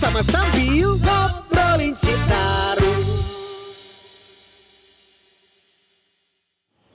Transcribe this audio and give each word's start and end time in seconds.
bersama 0.00 0.24
sambil 0.24 0.96
ngobrolin 0.96 1.92
Citarum. 1.92 3.04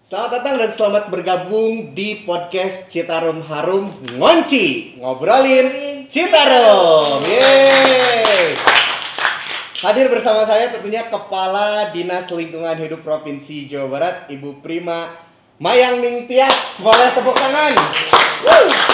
Selamat 0.10 0.32
datang 0.42 0.56
dan 0.58 0.70
selamat 0.74 1.04
bergabung 1.14 1.94
di 1.94 2.26
podcast 2.26 2.90
Citarum 2.90 3.46
Harum 3.46 3.94
Ngonci. 4.18 4.98
Ngobrolin 4.98 5.70
Citarum 6.10 7.22
Yeay. 7.30 8.58
Hadir 9.86 10.10
bersama 10.10 10.42
saya 10.50 10.74
tentunya 10.74 11.06
Kepala 11.06 11.94
Dinas 11.94 12.26
Lingkungan 12.34 12.74
Hidup 12.74 13.06
Provinsi 13.06 13.70
Jawa 13.70 13.86
Barat 13.86 14.16
Ibu 14.34 14.66
Prima 14.66 15.14
Mayang 15.62 16.02
Ningtyas. 16.02 16.82
Boleh 16.82 17.14
tepuk 17.14 17.38
tangan. 17.38 17.70
Woo! 18.50 18.85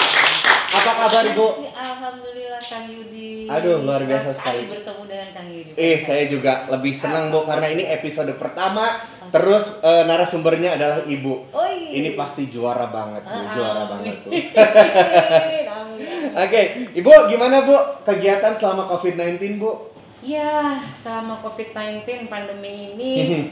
Apa 0.72 0.90
kabar 0.98 1.22
Ibu? 1.26 1.46
Alhamdulillah 1.68 2.62
Kang 2.62 2.86
Yudi. 2.86 3.44
Aduh, 3.44 3.82
luar 3.82 4.02
biasa 4.02 4.32
sekali. 4.32 4.66
bertemu 4.66 5.02
dengan 5.04 5.28
Kang 5.30 5.46
Yudi. 5.46 5.70
Eh, 5.74 5.96
saya 5.98 6.24
juga 6.24 6.64
lebih 6.68 6.92
senang 6.94 7.28
Bu 7.28 7.44
karena 7.44 7.68
ini 7.68 7.84
episode 7.86 8.32
pertama 8.34 9.04
Terus 9.28 9.80
eh, 9.80 10.02
narasumbernya 10.04 10.74
adalah 10.74 10.98
Ibu 11.02 11.32
Oh 11.50 11.64
iya. 11.64 11.90
Ini 11.94 12.08
pasti 12.12 12.46
juara 12.46 12.86
banget 12.86 13.22
Bu, 13.22 13.34
Ah, 13.34 13.50
juara 13.50 13.80
amin. 13.82 13.90
banget 13.90 14.16
Bu. 14.18 14.28
Oke, 16.38 16.60
Ibu 16.94 17.10
gimana 17.28 17.62
Bu 17.62 17.76
kegiatan 18.02 18.52
selama 18.56 18.86
COVID-19 18.90 19.56
Bu? 19.56 19.70
Ya, 20.20 20.78
selama 20.94 21.38
COVID-19 21.42 22.26
pandemi 22.26 22.90
ini 22.90 23.12
Mhm. 23.18 23.42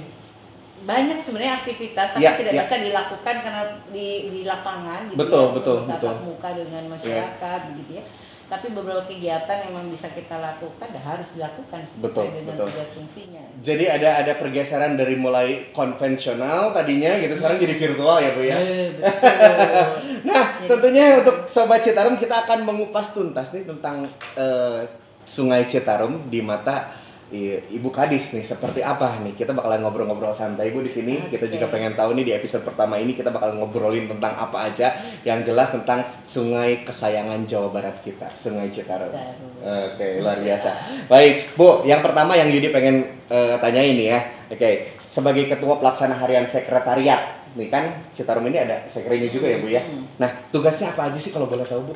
Banyak 0.80 1.19
sebenarnya 1.19 1.55
aktivitas 1.57 2.09
tapi 2.12 2.25
Ya, 2.25 2.34
tidak 2.34 2.53
ya. 2.53 2.62
bisa 2.62 2.77
dilakukan 2.78 3.34
karena 3.41 3.62
di 3.89 4.06
di 4.28 4.41
lapangan 4.42 5.09
gitu 5.09 5.19
Betul, 5.19 5.45
ya, 5.45 5.55
betul, 5.55 5.77
tatap 5.84 6.00
betul. 6.00 6.25
muka 6.25 6.48
dengan 6.53 6.83
masyarakat 6.89 7.61
gitu 7.77 7.92
ya. 7.95 8.05
Tapi 8.50 8.67
beberapa 8.75 9.06
kegiatan 9.06 9.62
yang 9.62 9.70
memang 9.70 9.95
bisa 9.95 10.11
kita 10.11 10.34
lakukan 10.34 10.91
dan 10.91 11.03
harus 11.06 11.39
dilakukan 11.39 11.87
sesuai 11.87 12.03
Betul, 12.03 12.25
dengan 12.34 12.47
betul. 12.50 12.67
tugas 12.67 12.91
fungsinya. 12.91 13.45
Jadi 13.62 13.84
ada 13.87 14.11
ada 14.19 14.33
pergeseran 14.34 14.98
dari 14.98 15.14
mulai 15.14 15.70
konvensional 15.70 16.75
tadinya 16.75 17.15
gitu 17.17 17.31
sekarang 17.33 17.62
jadi 17.62 17.78
virtual 17.78 18.17
ya 18.19 18.31
Bu 18.34 18.42
ya. 18.42 18.56
Eh, 18.56 18.89
betul. 18.92 19.87
Nah, 20.27 20.44
Jadi 20.59 20.67
tentunya 20.67 21.05
sekarang- 21.06 21.20
untuk 21.22 21.37
sobat 21.47 21.81
Citarum 21.81 22.17
kita 22.17 22.44
akan 22.44 22.59
mengupas 22.62 23.15
tuntas 23.15 23.48
nih 23.50 23.65
tentang 23.65 24.05
eh, 24.34 24.83
Sungai 25.22 25.65
Citarum 25.65 26.27
di 26.27 26.42
mata 26.42 26.91
Ibu 27.31 27.95
Kadis 27.95 28.34
nih 28.34 28.42
seperti 28.42 28.83
apa 28.83 29.23
nih. 29.23 29.39
Kita 29.39 29.55
bakalan 29.55 29.86
ngobrol-ngobrol 29.86 30.34
santai 30.34 30.75
Ibu 30.75 30.83
di 30.83 30.91
sini. 30.91 31.14
Kita 31.31 31.47
Oke. 31.47 31.55
juga 31.55 31.70
pengen 31.70 31.95
tahu 31.95 32.19
nih 32.19 32.25
di 32.27 32.33
episode 32.34 32.67
pertama 32.67 32.98
ini 32.98 33.14
kita 33.14 33.31
bakal 33.31 33.55
ngobrolin 33.55 34.11
tentang 34.11 34.34
apa 34.34 34.67
aja 34.67 34.91
yang 35.22 35.47
jelas 35.47 35.70
tentang 35.70 36.03
sungai 36.27 36.83
kesayangan 36.83 37.47
Jawa 37.47 37.70
Barat 37.70 38.03
kita, 38.03 38.34
Sungai 38.34 38.75
Citarum. 38.75 39.14
Oke, 39.62 40.19
luar 40.19 40.42
biasa. 40.42 40.70
Baik, 41.06 41.55
Bu, 41.55 41.87
yang 41.87 42.03
pertama 42.03 42.34
yang 42.34 42.50
Yudi 42.50 42.75
pengen 42.75 43.22
eh, 43.31 43.55
tanyain 43.62 43.94
nih 43.94 44.09
ya. 44.11 44.20
Oke, 44.50 44.98
sebagai 45.06 45.47
ketua 45.47 45.78
pelaksana 45.78 46.19
harian 46.19 46.50
sekretariat, 46.50 47.47
nih 47.55 47.70
kan 47.70 48.03
Citarum 48.11 48.47
ini 48.50 48.59
ada 48.59 48.83
sekretnya 48.91 49.31
juga 49.31 49.47
ya, 49.47 49.59
Bu 49.62 49.70
ya. 49.70 49.83
Hmm. 49.87 50.06
Nah, 50.19 50.31
tugasnya 50.50 50.91
apa 50.91 51.15
aja 51.15 51.19
sih 51.22 51.31
kalau 51.31 51.47
boleh 51.47 51.62
tahu, 51.62 51.91
Bu? 51.91 51.94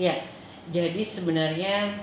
Ya, 0.00 0.16
jadi 0.72 1.04
sebenarnya 1.04 2.00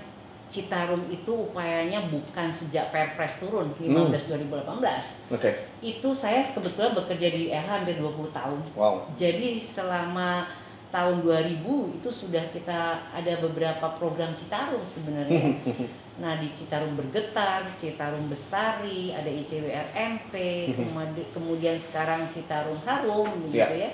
Citarum 0.47 1.03
itu 1.11 1.51
upayanya 1.51 2.07
bukan 2.07 2.47
sejak 2.47 2.87
Perpres 2.89 3.43
turun 3.43 3.67
15 3.75 4.31
2018. 4.31 5.35
Oke. 5.35 5.49
Itu 5.83 6.15
saya 6.15 6.55
kebetulan 6.55 6.95
bekerja 6.95 7.27
di 7.27 7.51
RH 7.51 7.67
hampir 7.67 7.95
20 7.99 8.31
tahun. 8.31 8.59
Wow. 8.73 9.11
Jadi 9.19 9.59
selama 9.59 10.47
tahun 10.87 11.19
2000 11.19 11.99
itu 11.99 12.09
sudah 12.09 12.47
kita 12.55 12.79
ada 13.11 13.33
beberapa 13.43 13.91
program 13.99 14.31
Citarum 14.33 14.81
sebenarnya. 14.81 15.51
Nah 16.17 16.41
di 16.41 16.49
Citarum 16.49 16.97
Bergetar, 16.97 17.77
Citarum 17.77 18.25
Bestari, 18.25 19.13
ada 19.13 19.29
ICWRMP, 19.29 20.33
kemudian 21.37 21.77
sekarang 21.77 22.25
Citarum 22.33 22.81
Harum 22.81 23.29
gitu 23.45 23.61
Ya. 23.61 23.69
ya. 23.69 23.89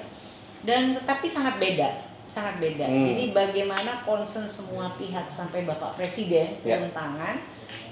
Dan 0.63 0.95
tetapi 0.95 1.27
sangat 1.27 1.59
beda, 1.59 2.12
sangat 2.33 2.57
beda. 2.57 2.89
Hmm. 2.89 3.05
Jadi 3.13 3.23
bagaimana 3.29 4.01
concern 4.01 4.49
semua 4.49 4.97
pihak 4.97 5.29
sampai 5.29 5.63
Bapak 5.63 5.93
Presiden 5.93 6.57
Ya. 6.65 6.81
turun 6.81 6.89
tangan 6.89 7.37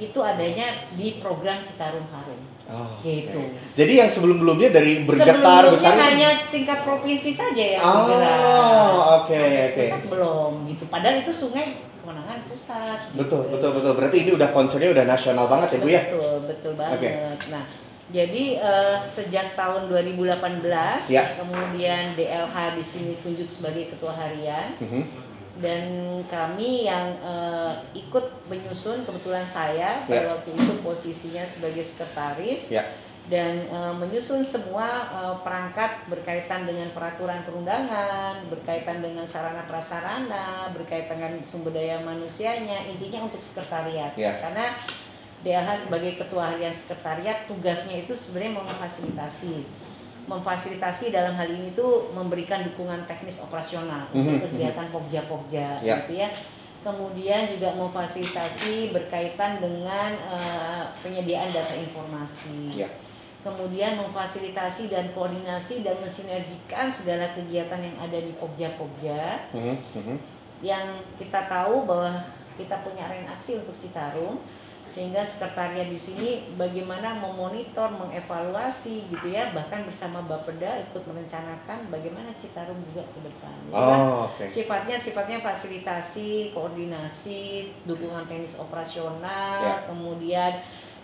itu 0.01 0.17
adanya 0.17 0.89
di 0.97 1.21
program 1.21 1.61
Citarum 1.61 2.09
Harum. 2.09 2.41
Oh, 2.65 2.97
Gitu. 3.03 3.37
oke. 3.37 3.77
Jadi 3.77 3.93
yang 3.99 4.09
sebelum-belumnya 4.09 4.73
dari 4.73 5.03
bergetar 5.05 5.37
Sebelumnya 5.37 5.69
besar 5.69 5.93
hanya 5.93 6.29
tingkat 6.49 6.81
provinsi 6.81 7.29
saja 7.29 7.65
yang 7.77 7.83
Oh, 7.83 9.21
oke, 9.21 9.37
oke. 9.37 9.77
Pusat 9.77 10.03
belum 10.09 10.51
gitu. 10.65 10.83
Padahal 10.89 11.15
itu 11.21 11.31
sungai 11.31 11.67
kewenangan 12.01 12.39
pusat. 12.49 12.99
Betul, 13.13 13.45
gitu. 13.45 13.53
betul, 13.53 13.69
betul. 13.77 13.93
Berarti 13.93 14.17
ini 14.25 14.31
udah 14.33 14.49
concernnya 14.49 14.89
udah 14.89 15.05
nasional 15.05 15.45
banget 15.45 15.67
ya, 15.69 15.77
Bu 15.77 15.87
ya? 15.87 16.01
Betul, 16.09 16.33
betul 16.49 16.73
banget. 16.73 16.97
Oke. 16.97 17.09
Nah, 17.53 17.63
jadi 18.11 18.43
eh, 18.59 18.97
sejak 19.07 19.55
tahun 19.55 19.87
2018 19.87 21.07
Ya. 21.07 21.23
kemudian 21.35 22.11
DLH 22.13 22.55
di 22.75 22.83
sini 22.83 23.13
tunjuk 23.19 23.47
sebagai 23.47 23.87
ketua 23.87 24.11
harian 24.11 24.75
Mhm. 24.77 25.03
dan 25.59 25.83
kami 26.27 26.85
yang 26.85 27.15
eh, 27.19 27.71
ikut 27.95 28.47
menyusun 28.47 29.03
kebetulan 29.03 29.43
saya 29.43 30.03
pada 30.05 30.27
Ya. 30.27 30.31
waktu 30.35 30.51
itu 30.51 30.73
posisinya 30.83 31.43
sebagai 31.43 31.83
sekretaris 31.83 32.67
Ya. 32.67 32.83
dan 33.29 33.63
eh, 33.63 33.93
menyusun 33.95 34.43
semua 34.43 34.87
eh, 35.07 35.35
perangkat 35.39 36.09
berkaitan 36.09 36.67
dengan 36.67 36.91
peraturan 36.91 37.47
perundangan, 37.47 38.43
berkaitan 38.49 38.99
dengan 38.99 39.23
sarana 39.23 39.63
prasarana, 39.63 40.67
berkaitan 40.73 41.15
dengan 41.15 41.39
sumber 41.45 41.71
daya 41.71 42.01
manusianya, 42.01 42.91
intinya 42.91 43.23
untuk 43.23 43.39
sekretariat. 43.39 44.11
Ya. 44.17 44.41
Karena 44.41 44.75
DLH 45.41 45.89
sebagai 45.89 46.15
ketua 46.15 46.53
harian 46.53 46.69
sekretariat 46.69 47.45
tugasnya 47.45 47.97
itu 47.99 48.13
sebenarnya 48.13 48.61
memfasilitasi 48.61 49.65
memfasilitasi 50.21 51.09
dalam 51.09 51.33
hal 51.33 51.49
ini 51.49 51.73
tuh 51.73 52.13
memberikan 52.13 52.61
dukungan 52.63 53.09
teknis 53.09 53.41
operasional 53.41 54.05
untuk 54.13 54.37
Mhm, 54.37 54.43
kegiatan 54.47 54.87
pokja-pokja 54.89 55.81
Ya. 55.81 56.05
gitu 56.05 56.13
ya. 56.13 56.29
Kemudian 56.81 57.49
juga 57.49 57.73
memfasilitasi 57.73 58.89
berkaitan 58.89 59.57
dengan 59.57 60.13
eh, 60.13 60.83
penyediaan 61.01 61.49
data 61.49 61.73
informasi. 61.73 62.85
Ya. 62.85 62.89
Kemudian 63.41 63.97
memfasilitasi 63.97 64.87
dan 64.87 65.09
koordinasi 65.11 65.81
dan 65.81 65.97
mensinergikan 65.97 66.85
segala 66.85 67.33
kegiatan 67.33 67.81
yang 67.81 67.97
ada 67.97 68.17
di 68.17 68.33
pokja-pokja 68.37 69.49
Mhm, 69.57 69.75
mhm. 69.97 70.15
yang 70.61 70.85
kita 71.17 71.49
tahu 71.49 71.89
bahwa 71.89 72.21
kita 72.53 72.77
punya 72.85 73.09
ring 73.09 73.25
aksi 73.25 73.57
untuk 73.57 73.73
Citarum 73.81 74.37
sehingga 74.91 75.23
sekretariat 75.23 75.87
di 75.87 75.95
sini 75.95 76.29
bagaimana 76.59 77.15
memonitor, 77.15 77.87
mengevaluasi 77.95 79.07
gitu 79.07 79.31
ya 79.31 79.55
bahkan 79.55 79.87
bersama 79.87 80.19
Bapeda 80.27 80.83
ikut 80.91 81.07
merencanakan 81.07 81.87
bagaimana 81.87 82.35
Citarum 82.35 82.75
juga 82.91 83.07
ke 83.15 83.19
depan. 83.23 83.55
Ya 83.71 83.79
kan? 83.79 83.99
Oh, 84.03 84.27
oke. 84.27 84.43
Sifatnya 84.51 84.99
sifatnya 84.99 85.39
fasilitasi, 85.39 86.51
koordinasi, 86.51 87.71
dukungan 87.87 88.27
teknis 88.27 88.59
operasional, 88.59 89.63
Ya. 89.63 89.87
kemudian 89.87 90.59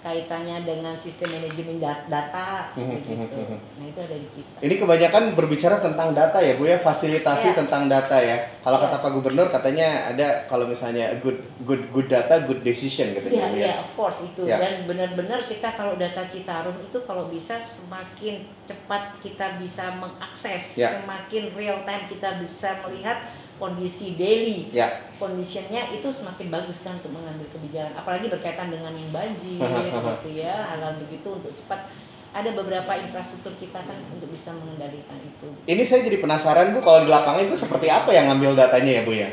kaitannya 0.07 0.63
dengan 0.63 0.95
sistem 0.95 1.35
manajemen 1.35 1.78
dat- 1.78 2.07
data 2.07 2.72
Mhm, 2.73 2.91
gitu. 2.95 3.12
mhm, 3.12 3.28
mhm. 3.28 3.57
Nah, 3.75 3.85
itu 3.85 4.00
ada 4.00 4.16
di 4.16 4.28
kita. 4.31 4.56
Ini 4.57 4.75
kebanyakan 4.79 5.23
berbicara 5.35 5.75
tentang 5.78 6.16
data 6.16 6.40
ya 6.40 6.56
Bu 6.56 6.63
ya, 6.63 6.79
fasilitasi 6.79 7.51
Ya. 7.51 7.56
tentang 7.56 7.91
data 7.91 8.16
ya. 8.16 8.38
Kalau 8.63 8.79
Ya. 8.79 8.84
kata 8.88 8.96
Pak 9.03 9.12
Gubernur 9.12 9.47
katanya 9.51 10.07
ada 10.07 10.47
kalau 10.47 10.63
misalnya 10.66 11.12
good 11.19 11.35
good 11.67 11.91
good 11.91 12.07
data, 12.07 12.40
good 12.40 12.63
decision 12.63 13.12
Iya, 13.12 13.16
katanya. 13.19 13.44
Bu, 13.44 13.57
iya, 13.59 13.73
of 13.78 13.90
course 13.94 14.19
itu. 14.23 14.47
Ya. 14.47 14.57
Dan 14.57 14.88
benar-benar 14.88 15.44
kita 15.44 15.75
kalau 15.75 16.00
data 16.00 16.23
Citarum 16.23 16.79
itu 16.79 16.97
kalau 17.03 17.28
bisa 17.28 17.59
semakin 17.59 18.47
cepat 18.64 19.20
kita 19.20 19.59
bisa 19.59 19.91
mengakses, 19.93 20.79
Ya. 20.79 21.03
semakin 21.03 21.52
real 21.52 21.84
time 21.84 22.08
kita 22.08 22.40
bisa 22.40 22.79
melihat 22.81 23.20
kondisi 23.57 24.13
daily 24.15 24.69
Ya. 24.69 25.09
conditionnya 25.17 25.89
itu 25.91 26.05
semakin 26.07 26.47
bagus 26.47 26.81
kan 26.81 27.01
untuk 27.01 27.11
mengambil 27.13 27.49
kebijakan. 27.51 27.93
Apalagi 27.97 28.29
berkaitan 28.29 28.69
dengan 28.69 28.93
yang 28.93 29.09
banjir 29.09 29.57
gitu 29.59 30.29
ya, 30.31 30.73
hal-hal 30.73 30.97
begitu 31.01 31.27
untuk 31.27 31.51
cepat. 31.53 31.89
Ada 32.37 32.53
beberapa 32.53 32.93
infrastruktur 32.93 33.49
kita 33.57 33.81
kan 33.81 33.97
untuk 34.13 34.29
bisa 34.29 34.53
mengendalikan 34.53 35.17
itu. 35.19 35.49
Ini 35.65 35.81
saya 35.81 36.05
jadi 36.05 36.21
penasaran 36.21 36.69
Bu 36.77 36.85
kalau 36.85 37.01
di 37.01 37.09
lapangan 37.09 37.49
itu 37.49 37.57
seperti 37.57 37.89
apa 37.89 38.13
yang 38.13 38.29
ngambil 38.29 38.53
datanya 38.53 39.01
ya 39.01 39.01
Bu 39.01 39.13
ya? 39.17 39.29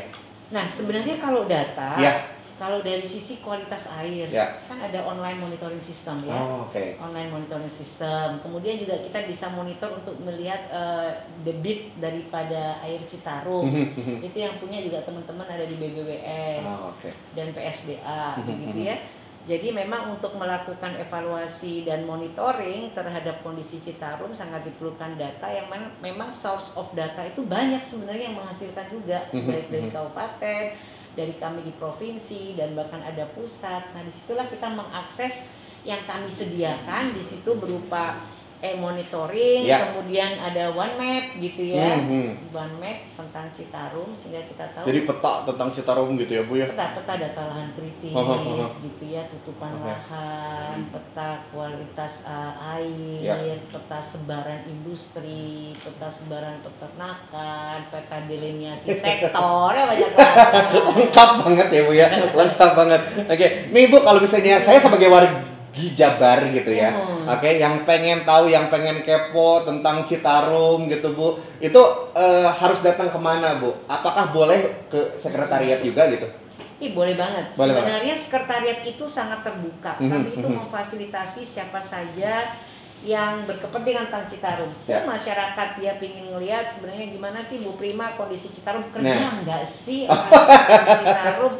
Nah 0.49 0.65
sebenarnya 0.65 1.21
kalau 1.21 1.45
data, 1.45 2.01
Ya. 2.01 2.34
Kalau 2.55 2.79
dari 2.79 3.03
sisi 3.03 3.39
kualitas 3.39 3.91
air, 3.91 4.27
Ya. 4.27 4.63
kan 4.63 4.79
ada 4.79 5.03
online 5.03 5.37
monitoring 5.37 5.79
system 5.79 6.23
ya. 6.23 6.35
Oh, 6.35 6.65
oke. 6.65 6.95
online 6.97 7.27
monitoring 7.29 7.67
system. 7.67 8.39
Kemudian 8.39 8.79
juga 8.79 8.95
kita 8.97 9.23
bisa 9.23 9.47
monitor 9.49 9.91
untuk 9.93 10.15
melihat 10.19 10.63
eh, 10.67 11.11
debit 11.41 11.91
daripada 11.97 12.79
air 12.81 13.03
Citarum. 13.03 13.67
Itu 14.21 14.37
yang 14.37 14.55
punya 14.55 14.79
juga 14.79 15.03
teman-teman 15.03 15.43
ada 15.45 15.63
di 15.63 15.75
BBWS 15.75 16.63
Oh, 16.65 16.91
oke. 16.91 17.09
dan 17.33 17.51
PSDA 17.51 18.39
Mhm, 18.39 18.45
begitu 18.45 18.79
mhm. 18.79 18.87
ya. 18.87 18.97
Jadi 19.45 19.69
memang 19.69 20.09
untuk 20.09 20.33
melakukan 20.33 20.97
evaluasi 20.97 21.85
dan 21.85 22.01
monitoring 22.03 22.89
terhadap 22.91 23.45
kondisi 23.45 23.77
Citarum 23.77 24.33
sangat 24.33 24.65
diperlukan 24.65 25.13
data 25.15 25.45
yang 25.45 25.69
mana 25.69 25.93
memang 25.99 26.33
source 26.33 26.73
of 26.73 26.89
data 26.91 27.21
itu 27.21 27.45
banyak 27.45 27.77
sebenarnya 27.79 28.33
yang 28.33 28.37
menghasilkan 28.37 28.89
juga 28.89 29.29
Mhm, 29.29 29.45
baik 29.45 29.67
dari 29.69 29.85
mhm. 29.85 29.93
kabupaten 29.93 30.63
dari 31.15 31.33
kami 31.39 31.63
di 31.63 31.73
provinsi 31.73 32.53
dan 32.59 32.75
bahkan 32.75 33.01
ada 33.01 33.25
pusat. 33.31 33.95
Nah 33.95 34.03
di 34.03 34.11
situlah 34.11 34.45
kita 34.51 34.67
mengakses 34.69 35.47
yang 35.87 36.03
kami 36.03 36.27
sediakan 36.27 37.15
di 37.15 37.23
situ 37.23 37.55
berupa 37.55 38.21
e-monitoring, 38.59 39.63
Ya. 39.63 39.89
kemudian 39.89 40.35
ada 40.35 40.69
one 40.69 40.95
map 40.95 41.25
gitu 41.35 41.61
ya, 41.65 41.97
Mhm. 41.97 42.49
one 42.49 42.75
map 42.77 42.97
tentang 43.13 43.45
Citarum 43.49 44.11
sehingga 44.11 44.43
kita 44.43 44.65
tahu 44.71 44.85
Jadi 44.85 44.99
peta 45.03 45.33
tentang 45.43 45.69
Citarum 45.69 46.15
gitu 46.15 46.31
ya 46.31 46.43
Bu 46.43 46.55
ya. 46.55 46.67
peta-peta 46.67 47.13
data 47.17 47.41
lahan 47.45 47.67
kritis 47.73 48.11
Oh, 48.11 48.23
oh, 48.23 48.61
oh. 48.61 48.69
gitu 48.81 49.05
ya, 49.05 49.23
tutupan 49.27 49.71
Oke. 49.73 49.87
lahan, 49.87 50.77
peta 50.87 51.29
kualitas 51.49 52.23
uh, 52.23 52.53
air, 52.73 53.19
Ya. 53.21 53.35
peta 53.65 53.99
sebaran 53.99 54.61
industri, 54.65 55.73
peta 55.75 56.07
sebaran 56.07 56.59
peternakan, 56.59 57.77
peta 57.89 58.17
delineasi 58.23 58.87
sektor 59.03 59.71
ya 59.71 59.83
banyak 59.85 60.11
banget. 60.15 60.65
Lengkap 60.95 61.29
banget 61.41 61.67
ya 61.69 61.81
Bu 61.81 61.93
ya. 61.93 62.07
Lengkap 62.31 62.71
banget. 62.73 63.01
Oke, 63.25 63.47
nih 63.69 63.83
Bu 63.87 63.97
kalau 63.99 64.19
misalnya 64.19 64.57
saya 64.57 64.77
sebagai 64.77 65.07
warga 65.07 65.54
Jabar 65.75 66.47
gitu 66.55 66.71
ya. 66.71 66.95
Hmm. 66.95 67.27
Oke, 67.27 67.59
yang 67.59 67.83
pengen 67.83 68.23
tahu, 68.23 68.47
yang 68.47 68.71
pengen 68.71 69.03
kepo 69.03 69.67
tentang 69.67 70.07
Citarum 70.07 70.87
gitu 70.87 71.11
Bu, 71.11 71.35
itu 71.59 71.81
eh, 72.15 72.47
harus 72.47 72.79
datang 72.79 73.11
ke 73.11 73.19
mana 73.19 73.59
Bu? 73.59 73.75
Apakah 73.91 74.31
boleh 74.31 74.87
ke 74.87 75.19
sekretariat 75.19 75.83
juga 75.83 76.07
gitu? 76.07 76.31
Ih 76.79 76.91
boleh 76.95 77.15
banget. 77.19 77.51
Boleh 77.55 77.75
banget. 77.75 77.87
Sebenarnya 77.87 78.15
sekretariat 78.15 78.79
itu 78.87 79.05
sangat 79.07 79.43
terbuka. 79.43 79.95
Kami 79.99 80.39
itu 80.39 80.47
mhm. 80.47 80.67
memfasilitasi 80.67 81.43
siapa 81.43 81.79
saja 81.79 82.55
yang 83.05 83.45
berkepentingan 83.45 84.09
tentang 84.09 84.25
Citarum. 84.25 84.71
Ya. 84.89 85.03
Masyarakat 85.05 85.67
dia 85.77 85.93
ingin 85.99 86.31
ngelihat 86.31 86.71
sebenarnya 86.71 87.11
gimana 87.11 87.39
sih 87.43 87.61
Bu 87.61 87.75
Prima 87.75 88.15
kondisi 88.17 88.49
Citarum 88.51 88.87
Nah. 88.87 88.91
kerja 88.91 89.25
nggak 89.43 89.63
sih 89.67 90.07
orang 90.11 90.99
Citarum? 91.03 91.53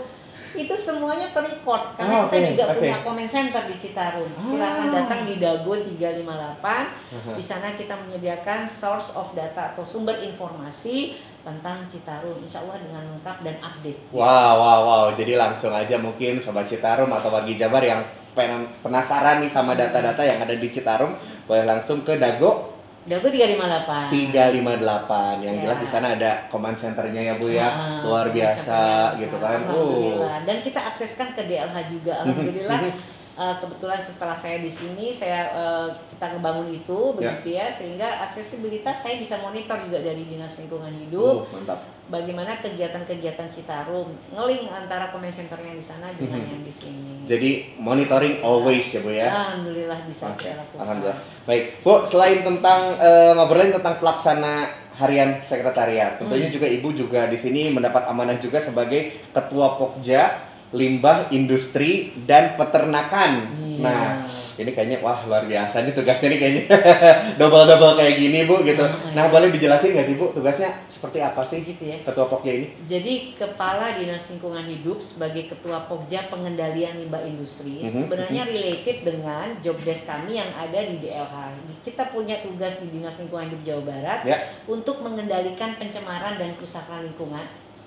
Itu 0.58 0.72
semuanya 0.74 1.28
terrecord 1.30 1.84
Oh, 1.92 1.96
karena 1.96 2.16
kita 2.26 2.48
juga 2.50 2.66
oke. 2.68 2.80
punya 2.80 2.98
comment 3.02 3.28
center 3.28 3.64
di 3.66 3.76
Citarum. 3.76 4.30
Silakan 4.38 4.88
Ah. 4.88 4.94
datang 4.98 5.22
di 5.24 5.36
Dago 5.36 5.74
358. 5.76 6.88
Aha. 7.12 7.32
Di 7.34 7.44
sana 7.44 7.68
kita 7.72 7.96
menyediakan 7.98 8.64
source 8.64 9.14
of 9.14 9.32
data 9.32 9.70
atau 9.70 9.82
sumber 9.82 10.20
informasi 10.20 11.16
tentang 11.42 11.86
Citarum. 11.86 12.40
Insya 12.40 12.62
Allah 12.62 12.80
dengan 12.80 13.04
lengkap 13.10 13.38
dan 13.42 13.56
update. 13.60 14.00
Wow, 14.10 14.24
wow, 14.56 14.80
wow. 14.82 15.06
Jadi 15.12 15.36
langsung 15.36 15.72
aja 15.72 15.96
mungkin 15.96 16.38
Sobat 16.38 16.66
Citarum 16.66 17.10
atau 17.10 17.30
bagi 17.30 17.54
Jabar 17.54 17.82
yang 17.82 18.02
pen- 18.32 18.68
penasaran 18.80 19.40
nih 19.40 19.48
sama 19.48 19.74
data-data 19.74 20.20
yang 20.20 20.38
ada 20.38 20.52
di 20.52 20.68
Citarum, 20.68 21.16
boleh 21.44 21.64
langsung 21.64 22.02
ke 22.02 22.16
Dago 22.16 22.75
Dago 23.06 23.30
358. 23.30 24.10
358. 24.10 25.46
Yang 25.46 25.56
Siap. 25.56 25.62
jelas 25.62 25.78
di 25.78 25.88
sana 25.88 26.08
ada 26.18 26.32
command 26.50 26.74
centernya 26.74 27.22
ya 27.22 27.34
Bu 27.38 27.54
ya. 27.54 27.70
Ah, 27.70 28.02
Luar 28.02 28.34
biasa 28.34 28.80
gitu 29.22 29.38
kan. 29.38 29.62
Uh. 29.70 29.78
Alhamdulillah. 29.78 30.38
Dan 30.42 30.58
kita 30.60 30.80
akseskan 30.90 31.38
ke 31.38 31.46
DLH 31.46 31.78
juga. 31.88 32.26
Alhamdulillah. 32.26 32.82
Mhm. 32.82 32.94
eh, 33.36 33.56
kebetulan 33.60 34.00
setelah 34.00 34.32
saya 34.32 34.58
di 34.58 34.72
sini, 34.72 35.12
saya 35.12 35.52
eh, 35.52 35.88
kita 36.10 36.34
ngebangun 36.34 36.72
itu 36.72 36.98
Ya. 37.20 37.36
begitu 37.36 37.50
ya, 37.54 37.68
sehingga 37.68 38.08
aksesibilitas 38.26 38.96
saya 38.98 39.20
bisa 39.20 39.36
monitor 39.38 39.76
juga 39.78 40.00
dari 40.00 40.24
dinas 40.24 40.56
lingkungan 40.56 40.96
hidup. 40.96 41.44
Uh, 41.44 41.62
mantap. 41.62 41.80
Bagaimana 42.06 42.62
kegiatan-kegiatan 42.62 43.50
Citarum, 43.50 44.14
ngeling 44.30 44.70
antara 44.70 45.10
comment 45.10 45.34
center 45.34 45.58
yang 45.58 45.74
di 45.74 45.82
sana 45.82 46.14
dengan 46.14 46.38
Mhm. 46.38 46.52
yang 46.54 46.62
di 46.62 46.70
sini. 46.70 47.26
Jadi 47.26 47.50
monitoring 47.76 48.46
always 48.46 48.86
ya 48.86 49.02
Bu 49.02 49.10
ya. 49.10 49.26
Alhamdulillah 49.28 50.06
bisa 50.06 50.30
kita 50.38 50.54
lakukan. 50.56 50.86
alhamdulillah. 50.86 51.20
Baik, 51.44 51.82
Bu, 51.82 52.06
selain 52.06 52.46
tentang 52.46 53.02
eh, 53.02 53.34
ngobrolin 53.34 53.74
tentang 53.74 53.98
pelaksana 53.98 54.54
harian 54.96 55.42
sekretariat, 55.42 56.16
tentunya 56.16 56.46
Hmm. 56.46 56.54
juga 56.54 56.68
Ibu 56.70 56.90
juga 56.94 57.26
di 57.26 57.36
sini 57.36 57.68
mendapat 57.68 58.06
amanah 58.06 58.38
juga 58.38 58.62
sebagai 58.62 59.26
ketua 59.34 59.74
Pokja 59.76 60.46
Limbah 60.72 61.32
Industri 61.32 62.14
dan 62.22 62.54
Peternakan. 62.54 63.32
Iya. 63.58 63.65
Nah, 63.88 64.26
ini 64.56 64.72
kayaknya 64.72 64.98
wah 65.00 65.22
luar 65.22 65.44
biasa 65.44 65.82
nih 65.82 65.92
tugasnya 65.92 66.28
nih 66.28 66.40
kayaknya 66.40 66.64
double-double 67.40 67.94
kayak 67.96 68.16
gini 68.16 68.40
Bu 68.44 68.62
gitu. 68.62 68.82
Oh, 68.82 69.12
Nah, 69.12 69.24
iya. 69.24 69.32
boleh 69.32 69.50
dijelasin 69.50 69.92
nggak 69.92 70.04
sih 70.04 70.16
Bu 70.16 70.32
tugasnya 70.32 70.70
seperti 70.86 71.20
apa 71.20 71.42
sih 71.42 71.62
gitu 71.62 71.84
ya. 71.84 71.98
ketua 72.02 72.26
Pokja 72.26 72.52
ini? 72.52 72.68
Jadi 72.84 73.14
Kepala 73.34 73.94
Dinas 73.94 74.26
Lingkungan 74.28 74.66
Hidup 74.66 75.00
sebagai 75.00 75.46
Ketua 75.48 75.86
Pokja 75.86 76.28
Pengendalian 76.28 76.98
Limbah 76.98 77.22
Industri 77.22 77.82
Mhm, 77.82 78.06
sebenarnya 78.06 78.44
related 78.46 78.98
dengan 79.04 79.56
job 79.60 79.78
desk 79.80 80.06
kami 80.06 80.36
yang 80.36 80.50
ada 80.50 80.80
di 80.80 80.98
DLH. 80.98 81.36
Kita 81.82 82.10
punya 82.10 82.40
tugas 82.40 82.78
di 82.78 82.90
Dinas 82.90 83.16
Lingkungan 83.16 83.48
Hidup 83.48 83.62
Jawa 83.64 83.82
Barat 83.86 84.20
Ya. 84.24 84.38
untuk 84.66 85.00
mengendalikan 85.00 85.76
pencemaran 85.76 86.36
dan 86.36 86.56
kerusakan 86.56 87.04
lingkungan. 87.04 87.46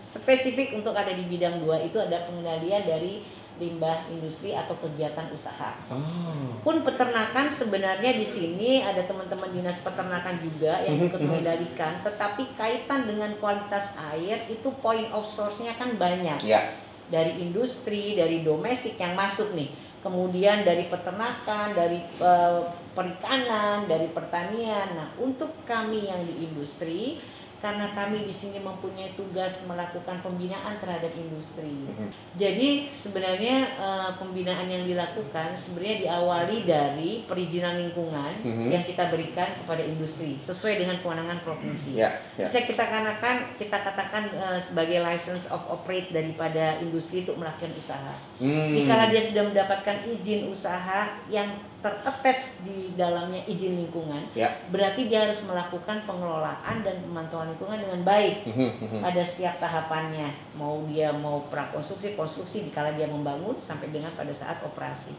Spesifik 0.08 0.72
untuk 0.72 0.92
ada 0.92 1.10
di 1.10 1.20
bidang 1.22 1.60
dua 1.60 1.76
itu 1.78 1.96
ada 1.96 2.24
pengendalian 2.24 2.80
dari 2.82 3.20
limbah 3.58 4.06
industri 4.08 4.54
atau 4.54 4.78
kegiatan 4.78 5.26
usaha. 5.34 5.74
Oh. 5.90 6.54
Pun 6.62 6.86
peternakan 6.86 7.50
sebenarnya 7.50 8.14
di 8.14 8.22
sini 8.22 8.82
ada 8.82 9.02
teman-teman 9.02 9.50
dinas 9.50 9.82
peternakan 9.82 10.38
juga 10.38 10.78
yang 10.86 10.98
Mhm, 10.98 11.06
ikut 11.10 11.20
mhm. 11.20 11.26
mengendalikan, 11.26 11.92
tetapi 12.06 12.54
kaitan 12.54 13.10
dengan 13.10 13.34
kualitas 13.42 13.98
air 14.14 14.46
itu 14.46 14.70
point 14.78 15.10
of 15.10 15.26
source-nya 15.26 15.74
kan 15.74 15.98
banyak 15.98 16.38
Ya. 16.46 16.78
dari 17.10 17.42
industri, 17.42 18.14
dari 18.14 18.46
domestik 18.46 18.94
yang 18.96 19.18
masuk 19.18 19.52
nih, 19.58 19.74
kemudian 19.98 20.62
dari 20.62 20.86
peternakan, 20.86 21.74
dari 21.74 21.98
eh, 21.98 22.60
perikanan, 22.94 23.86
dari 23.86 24.10
pertanian. 24.10 24.98
Nah, 24.98 25.08
untuk 25.18 25.54
kami 25.62 26.10
yang 26.10 26.26
di 26.26 26.46
industri, 26.46 27.22
karena 27.58 27.90
kami 27.90 28.22
di 28.22 28.30
sini 28.30 28.62
mempunyai 28.62 29.18
tugas 29.18 29.66
melakukan 29.66 30.22
pembinaan 30.22 30.78
terhadap 30.78 31.10
industri. 31.18 31.90
Mhm. 31.90 32.38
Jadi 32.38 32.86
sebenarnya 32.86 33.56
eh, 33.74 34.10
pembinaan 34.14 34.70
yang 34.70 34.86
dilakukan 34.86 35.58
sebenarnya 35.58 36.06
diawali 36.06 36.56
dari 36.62 37.10
perizinan 37.26 37.82
lingkungan 37.82 38.46
Mhm. 38.46 38.70
yang 38.70 38.84
kita 38.86 39.10
berikan 39.10 39.58
kepada 39.58 39.82
industri 39.82 40.38
sesuai 40.38 40.86
dengan 40.86 41.02
kewenangan 41.02 41.42
provinsi. 41.42 41.98
Ya, 41.98 42.14
ya. 42.38 42.46
Bisa 42.46 42.62
kita 42.62 42.86
katakan 42.86 43.58
kita 43.58 43.78
katakan 43.82 44.22
eh, 44.30 44.58
sebagai 44.62 45.02
license 45.02 45.50
of 45.50 45.66
operate 45.66 46.14
daripada 46.14 46.78
industri 46.78 47.26
untuk 47.26 47.42
melakukan 47.42 47.74
usaha. 47.74 48.14
Hmm. 48.38 48.70
Jika 48.70 49.10
dia 49.10 49.22
sudah 49.22 49.42
mendapatkan 49.50 49.96
izin 50.06 50.46
usaha 50.46 51.18
yang 51.26 51.58
terattach 51.78 52.66
di 52.66 52.90
dalamnya 52.98 53.46
izin 53.46 53.78
lingkungan, 53.78 54.26
Ya. 54.34 54.50
berarti 54.74 55.06
dia 55.06 55.30
harus 55.30 55.38
melakukan 55.46 56.02
pengelolaan 56.10 56.82
dan 56.82 56.98
pemantauan 57.06 57.54
lingkungan 57.54 57.78
dengan 57.78 58.02
baik 58.02 58.42
Mhm, 58.50 58.68
mhm. 58.82 58.98
pada 58.98 59.22
setiap 59.22 59.62
tahapannya. 59.62 60.34
Mau 60.58 60.82
dia 60.90 61.14
mau 61.14 61.46
prakonstruksi, 61.46 62.18
konstruksi 62.18 62.66
dikala 62.66 62.98
dia 62.98 63.06
membangun 63.06 63.54
sampai 63.62 63.94
dengan 63.94 64.10
pada 64.18 64.34
saat 64.34 64.58
operasi. 64.66 65.14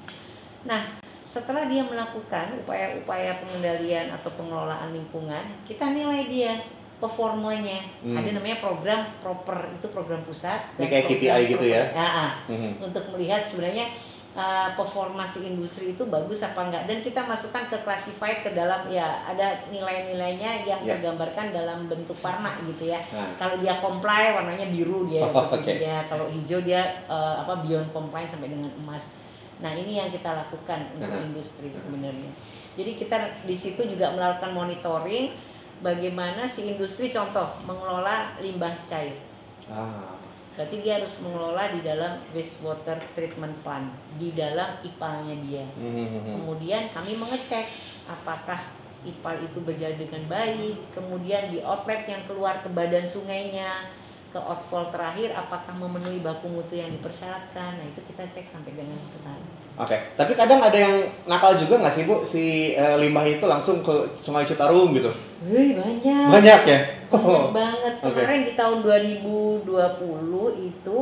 Nah, 0.67 0.99
setelah 1.23 1.63
dia 1.71 1.79
melakukan 1.85 2.59
upaya-upaya 2.59 3.39
pengendalian 3.39 4.11
atau 4.11 4.27
pengelolaan 4.35 4.91
lingkungan, 4.91 5.63
kita 5.63 5.87
nilai 5.95 6.27
dia 6.27 6.59
performanya. 6.99 7.87
Hmm. 8.03 8.19
Ada 8.19 8.35
namanya 8.35 8.59
program 8.59 9.07
proper 9.23 9.71
itu 9.79 9.87
program 9.87 10.19
pusat 10.27 10.59
Ini 10.75 10.91
kayak 10.91 11.05
KPI 11.07 11.41
gitu 11.55 11.65
ya? 11.71 11.83
Ya. 11.95 12.43
Mhm. 12.51 12.83
untuk 12.83 13.07
melihat 13.15 13.47
sebenarnya 13.47 13.87
uh, 14.31 14.69
performa 14.73 15.23
si 15.23 15.41
industri 15.41 15.93
itu 15.93 16.05
bagus 16.05 16.41
apa 16.41 16.69
enggak 16.69 16.83
dan 16.85 17.01
kita 17.01 17.21
masukkan 17.21 17.65
ke 17.65 17.77
classified 17.81 18.41
ke 18.41 18.51
dalam 18.51 18.85
ya 18.87 19.25
ada 19.25 19.65
nilai-nilainya 19.69 20.63
yang 20.63 20.81
Ya. 20.81 20.95
tergambarkan 20.95 21.49
dalam 21.49 21.85
bentuk 21.85 22.17
warna 22.19 22.59
gitu 22.63 22.87
ya 22.87 23.01
Nah, 23.09 23.33
kalau 23.35 23.57
dia 23.57 23.79
comply 23.79 24.31
warnanya 24.31 24.67
biru 24.67 25.05
dia 25.05 25.25
Oh, 25.25 25.49
oke. 25.49 25.65
dia 25.65 26.05
kalau 26.05 26.27
hijau 26.27 26.61
dia 26.61 26.81
uh, 27.05 27.41
apa 27.41 27.63
beyond 27.63 27.89
comply 27.89 28.25
sampai 28.25 28.49
dengan 28.49 28.69
emas 28.75 29.09
nah 29.59 29.71
ini 29.71 29.99
yang 29.99 30.07
kita 30.07 30.31
lakukan 30.31 30.87
untuk 30.95 31.11
Aha. 31.11 31.25
industri 31.25 31.67
sebenarnya 31.67 32.31
jadi 32.79 32.95
kita 32.95 33.17
di 33.43 33.51
situ 33.51 33.83
juga 33.83 34.13
melakukan 34.13 34.55
monitoring 34.55 35.35
bagaimana 35.79 36.43
si 36.43 36.67
industri 36.69 37.07
contoh 37.07 37.47
mengelola 37.63 38.35
limbah 38.39 38.71
cair 38.85 39.15
ah. 39.67 40.15
Berarti 40.59 40.83
dia 40.83 40.99
harus 40.99 41.15
mengelola 41.23 41.71
di 41.71 41.79
dalam 41.79 42.19
wastewater 42.35 42.99
treatment 43.15 43.55
plant, 43.63 43.95
di 44.19 44.35
dalam 44.35 44.75
IPAL-nya 44.83 45.35
dia. 45.47 45.63
Mhm. 45.79 46.35
Kemudian 46.35 46.91
kami 46.91 47.15
mengecek 47.15 47.71
apakah 48.11 48.67
IPAL 49.07 49.47
itu 49.47 49.63
berjalan 49.63 49.95
dengan 49.95 50.27
baik, 50.27 50.91
kemudian 50.91 51.47
di 51.47 51.63
outlet 51.63 52.03
yang 52.11 52.27
keluar 52.27 52.59
ke 52.59 52.67
badan 52.75 53.07
sungainya, 53.07 53.87
ke 54.29 54.37
outfall 54.37 54.91
terakhir 54.91 55.31
apakah 55.31 55.71
memenuhi 55.79 56.19
baku 56.19 56.51
mutu 56.51 56.75
yang 56.75 56.91
dipersyaratkan. 56.91 57.79
Nah, 57.79 57.85
itu 57.95 58.03
kita 58.11 58.27
cek 58.27 58.51
sampai 58.51 58.75
dengan 58.75 58.99
ke 59.15 59.15
sana. 59.15 59.47
Oke, 59.79 59.95
tapi 60.19 60.35
kadang 60.35 60.59
ada 60.59 60.75
yang 60.75 61.07
nakal 61.23 61.55
juga 61.55 61.79
nggak 61.79 61.95
sih 61.95 62.03
bu 62.03 62.19
si 62.27 62.75
eh, 62.75 62.99
limbah 62.99 63.23
itu 63.23 63.47
langsung 63.47 63.79
ke 63.79 64.19
Sungai 64.19 64.43
Citarum 64.43 64.91
gitu? 64.91 65.07
Wih, 65.47 65.79
banyak. 65.79 66.27
Banyak 66.35 66.61
ya? 66.67 66.98
Banyak 67.11 67.49
banget. 67.53 67.93
Oke. 68.05 68.13
Kemarin 68.13 68.41
di 68.45 68.53
tahun 68.53 68.77
2020 68.85 70.69
itu 70.69 70.97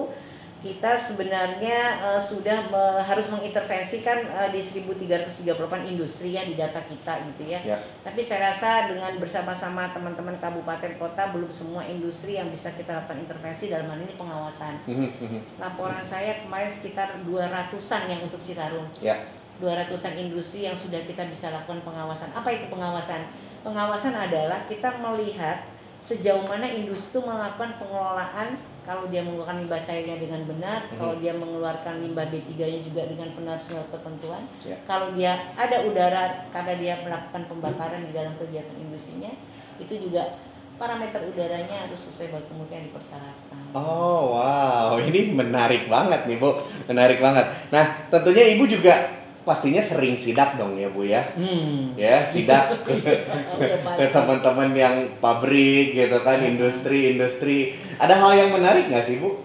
kita 0.58 0.98
sebenarnya 0.98 2.02
uh, 2.02 2.18
sudah 2.18 2.66
me, 2.74 2.84
harus 3.06 3.30
mengintervensi 3.30 4.02
kan 4.02 4.26
uh, 4.26 4.50
di 4.50 4.58
1338 4.58 5.54
industri 5.86 6.34
ya 6.34 6.50
di 6.50 6.58
data 6.58 6.82
kita 6.82 7.30
gitu 7.30 7.46
ya. 7.46 7.62
Ya. 7.62 7.78
Tapi 8.02 8.26
saya 8.26 8.50
rasa 8.50 8.90
dengan 8.90 9.14
bersama-sama 9.22 9.94
teman-teman 9.94 10.42
kabupaten 10.42 10.98
kota 10.98 11.30
belum 11.30 11.54
semua 11.54 11.86
industri 11.86 12.42
yang 12.42 12.50
bisa 12.50 12.74
kita 12.74 12.90
lakukan 12.90 13.22
intervensi 13.22 13.70
dalam 13.70 13.86
hal 13.94 14.02
ini 14.02 14.18
pengawasan. 14.18 14.82
Mhm, 14.90 15.10
mhm. 15.22 15.40
Laporan 15.62 16.02
saya 16.02 16.42
kemarin 16.42 16.70
sekitar 16.74 17.22
200-an 17.22 18.04
yang 18.10 18.22
untuk 18.26 18.42
Citarum. 18.42 18.90
Ya. 18.98 19.30
200-an 19.62 20.14
industri 20.18 20.66
yang 20.66 20.78
sudah 20.78 21.06
kita 21.06 21.26
bisa 21.30 21.54
lakukan 21.54 21.86
pengawasan. 21.86 22.34
Apa 22.34 22.50
itu 22.50 22.66
pengawasan? 22.70 23.30
Pengawasan 23.62 24.14
adalah 24.14 24.66
kita 24.66 24.90
melihat 25.02 25.66
sejauh 25.98 26.46
mana 26.46 26.70
industri 26.70 27.18
itu 27.18 27.20
melakukan 27.26 27.82
pengelolaan 27.82 28.58
kalau 28.88 29.12
dia 29.12 29.20
mengeluarkan 29.20 29.68
limbah 29.68 29.84
cairnya 29.84 30.16
dengan 30.16 30.48
benar, 30.48 30.88
Mhm. 30.88 30.96
kalau 30.96 31.16
dia 31.20 31.36
mengeluarkan 31.36 32.00
limbah 32.08 32.32
B3-nya 32.32 32.80
juga 32.80 33.04
dengan 33.04 33.36
benar 33.36 33.60
sesuai 33.60 33.92
ketentuan. 33.92 34.48
Ya. 34.64 34.80
Kalau 34.88 35.12
dia 35.12 35.52
ada 35.60 35.84
udara 35.84 36.48
karena 36.56 36.74
dia 36.80 36.94
melakukan 37.04 37.52
pembakaran 37.52 38.08
di 38.08 38.16
dalam 38.16 38.40
kegiatan 38.40 38.80
industrinya, 38.80 39.36
itu 39.76 39.92
juga 40.00 40.40
parameter 40.80 41.20
udaranya 41.28 41.90
harus 41.90 42.00
sesuai 42.00 42.32
baku 42.32 42.64
mutu 42.64 42.72
yang 42.72 42.88
dipersyaratkan. 42.88 43.76
Oh 43.76 44.40
wow, 44.40 44.96
ini 45.04 45.36
menarik 45.36 45.90
banget 45.92 46.24
nih 46.30 46.38
Bu, 46.40 46.64
menarik 46.88 47.20
banget. 47.20 47.50
Nah 47.74 48.08
tentunya 48.08 48.56
Ibu 48.56 48.72
juga 48.72 49.17
pastinya 49.48 49.80
sering 49.80 50.14
sidak 50.14 50.60
dong 50.60 50.76
ya 50.76 50.92
Bu 50.92 51.02
ya, 51.02 51.24
Hmm. 51.34 51.96
ya 51.96 52.20
sidak 52.22 52.76
ke, 52.86 52.92
teman-teman 54.12 54.76
yang 54.76 54.96
pabrik 55.18 55.96
gitu 55.96 56.20
kan, 56.20 56.44
industri-industri. 56.44 57.72
Ada 57.96 58.14
hal 58.14 58.32
yang 58.36 58.50
menarik 58.52 58.92
nggak 58.92 59.02
sih 59.02 59.18
Bu? 59.18 59.40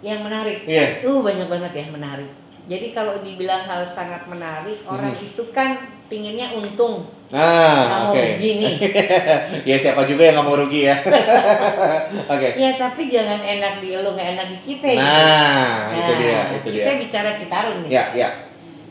Yang 0.00 0.20
menarik, 0.22 0.58
Iya. 0.64 1.00
uh 1.02 1.20
banyak 1.20 1.48
banget 1.48 1.72
ya 1.74 1.84
menarik. 1.88 2.30
Jadi 2.64 2.92
kalau 2.92 3.18
dibilang 3.18 3.60
hal 3.60 3.80
sangat 3.82 4.28
menarik, 4.28 4.84
orang 4.84 5.10
Hmm. 5.10 5.24
itu 5.24 5.42
kan 5.50 5.80
pinginnya 6.06 6.52
untung, 6.52 7.08
nggak 7.26 7.40
Ah 7.40 8.04
mau 8.04 8.12
oke. 8.12 8.20
rugi 8.20 8.50
nih. 8.58 8.74
ya 9.68 9.76
siapa 9.76 10.04
juga 10.04 10.22
yang 10.22 10.34
nggak 10.36 10.46
mau 10.46 10.58
rugi 10.58 10.84
ya. 10.84 10.96
Oke. 12.34 12.48
Ya 12.54 12.70
tapi 12.74 13.06
jangan 13.06 13.38
enak 13.38 13.78
di 13.78 13.94
lo, 13.94 14.12
nggak 14.12 14.28
enak 14.34 14.46
di 14.50 14.58
kita 14.60 14.86
gitu. 14.92 15.00
Nah 15.00 15.94
itu 15.94 16.12
dia, 16.18 16.30
Nah, 16.34 16.44
itu 16.52 16.68
kita 16.72 16.90
dia. 16.90 17.00
bicara 17.00 17.30
Citarum 17.32 17.76
nih. 17.82 17.90
Ya 17.90 18.04
ya. 18.12 18.28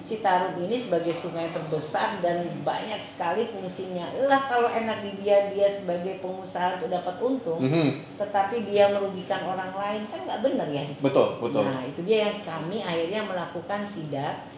Citarum 0.09 0.57
ini 0.57 0.73
sebagai 0.73 1.13
sungai 1.13 1.53
terbesar 1.53 2.17
dan 2.17 2.41
banyak 2.65 2.97
sekali 2.97 3.45
fungsinya. 3.45 4.09
Lah 4.25 4.49
kalau 4.49 4.65
enak 4.65 5.05
di 5.05 5.21
dia 5.21 5.53
dia 5.53 5.69
sebagai 5.69 6.17
pengusaha 6.17 6.81
untuk 6.81 6.89
dapat 6.89 7.13
untung, 7.21 7.61
Mhm. 7.61 8.17
tetapi 8.17 8.65
dia 8.65 8.89
merugikan 8.89 9.45
orang 9.45 9.69
lain 9.69 10.09
kan 10.09 10.25
nggak 10.25 10.41
benar 10.41 10.65
ya 10.65 10.81
di 10.81 10.93
situ. 10.97 11.05
Betul 11.05 11.37
betul. 11.37 11.61
Nah 11.69 11.85
itu 11.85 12.01
dia 12.01 12.25
yang 12.25 12.41
kami 12.41 12.81
akhirnya 12.81 13.21
melakukan 13.21 13.85
sidak. 13.85 14.49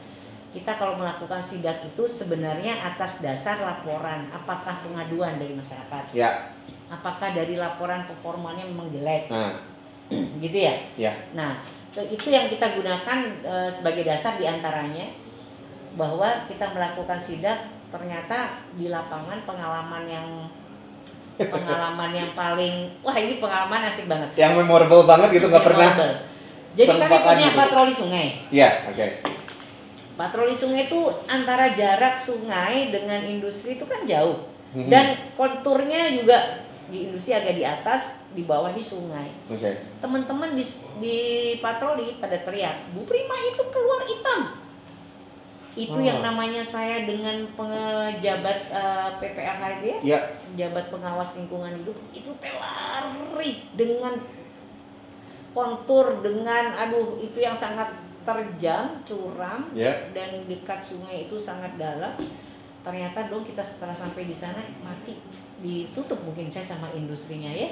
Kita 0.55 0.79
kalau 0.79 0.95
melakukan 0.95 1.43
sidak 1.43 1.83
itu 1.83 2.03
sebenarnya 2.07 2.79
atas 2.87 3.19
dasar 3.19 3.59
laporan, 3.59 4.31
apakah 4.31 4.83
pengaduan 4.83 5.35
dari 5.35 5.51
masyarakat, 5.51 6.11
Ya. 6.15 6.47
apakah 6.87 7.35
dari 7.35 7.55
laporan 7.55 8.07
performanya 8.07 8.63
memang 8.63 8.87
jelek, 8.87 9.27
Nah 9.27 9.59
gitu 10.39 10.57
ya. 10.59 10.75
ya. 10.99 11.11
Nah, 11.31 11.63
itu 11.91 12.27
yang 12.31 12.47
kita 12.47 12.75
gunakan 12.75 13.19
eh, 13.43 13.67
sebagai 13.71 14.03
dasar 14.03 14.35
di 14.35 14.43
antaranya 14.43 15.07
bahwa 15.95 16.47
kita 16.47 16.71
melakukan 16.71 17.19
sidak 17.19 17.67
ternyata 17.91 18.63
di 18.79 18.87
lapangan 18.87 19.43
pengalaman 19.43 20.03
yang 20.07 20.27
pengalaman 21.35 22.11
yang 22.13 22.29
paling 22.37 22.93
wah 23.01 23.15
ini 23.17 23.41
pengalaman 23.41 23.89
asik 23.89 24.05
banget. 24.07 24.29
Yang 24.37 24.63
memorable 24.63 25.03
banget 25.03 25.41
gitu 25.41 25.47
nggak 25.49 25.65
pernah. 25.65 25.91
Jadi 26.71 26.87
kami 26.95 27.17
punya 27.19 27.49
gitu. 27.51 27.59
patroli 27.59 27.93
sungai. 27.93 28.27
Ya 28.53 28.87
oke. 28.87 29.05
Patroli 30.15 30.55
sungai 30.55 30.87
itu 30.87 30.99
antara 31.27 31.73
jarak 31.73 32.15
sungai 32.15 32.93
dengan 32.93 33.25
industri 33.25 33.75
itu 33.75 33.83
kan 33.89 34.05
jauh 34.05 34.51
Mhm. 34.71 34.87
dan 34.87 35.35
konturnya 35.35 36.15
juga 36.15 36.55
di 36.87 37.07
industri 37.07 37.35
agak 37.35 37.55
di 37.55 37.63
atas, 37.63 38.23
di 38.31 38.43
bawah 38.43 38.71
di 38.71 38.83
sungai. 38.83 39.31
Oke. 39.47 39.99
teman-teman 39.99 40.55
di, 40.55 40.63
di 40.99 41.17
patroli 41.63 42.19
pada 42.19 42.35
teriak, 42.39 42.91
Bu 42.95 43.03
Prima 43.07 43.35
itu 43.47 43.63
keluar 43.71 44.03
hitam. 44.07 44.59
Itu 45.71 45.95
Oh. 45.95 46.03
yang 46.03 46.19
namanya 46.19 46.59
saya 46.59 47.07
dengan 47.07 47.47
penjabat 47.55 48.59
eh, 48.67 49.09
PPLH 49.23 49.61
itu 49.79 49.85
ya, 49.87 49.99
Ya. 50.03 50.19
jabat 50.59 50.91
pengawas 50.91 51.39
lingkungan 51.39 51.71
hidup, 51.79 51.95
itu 52.11 52.27
teh 52.43 52.51
lari 52.51 53.63
dengan 53.73 54.19
kontur 55.51 56.23
dengan 56.23 56.75
aduh 56.75 57.19
itu 57.19 57.39
yang 57.39 57.55
sangat 57.55 57.91
terjang, 58.23 58.99
curam 59.03 59.67
Ya. 59.71 59.91
dan 60.11 60.43
dekat 60.47 60.79
sungai 60.79 61.27
itu 61.27 61.35
sangat 61.35 61.75
dalam. 61.75 62.15
Ternyata 62.81 63.29
dong 63.29 63.45
kita 63.45 63.61
setelah 63.61 63.93
sampai 63.93 64.25
di 64.25 64.33
sana 64.33 64.59
mati 64.81 65.19
ditutup 65.61 66.17
mungkin 66.25 66.49
saya 66.49 66.65
sama 66.65 66.89
industrinya 66.91 67.47
ya 67.47 67.69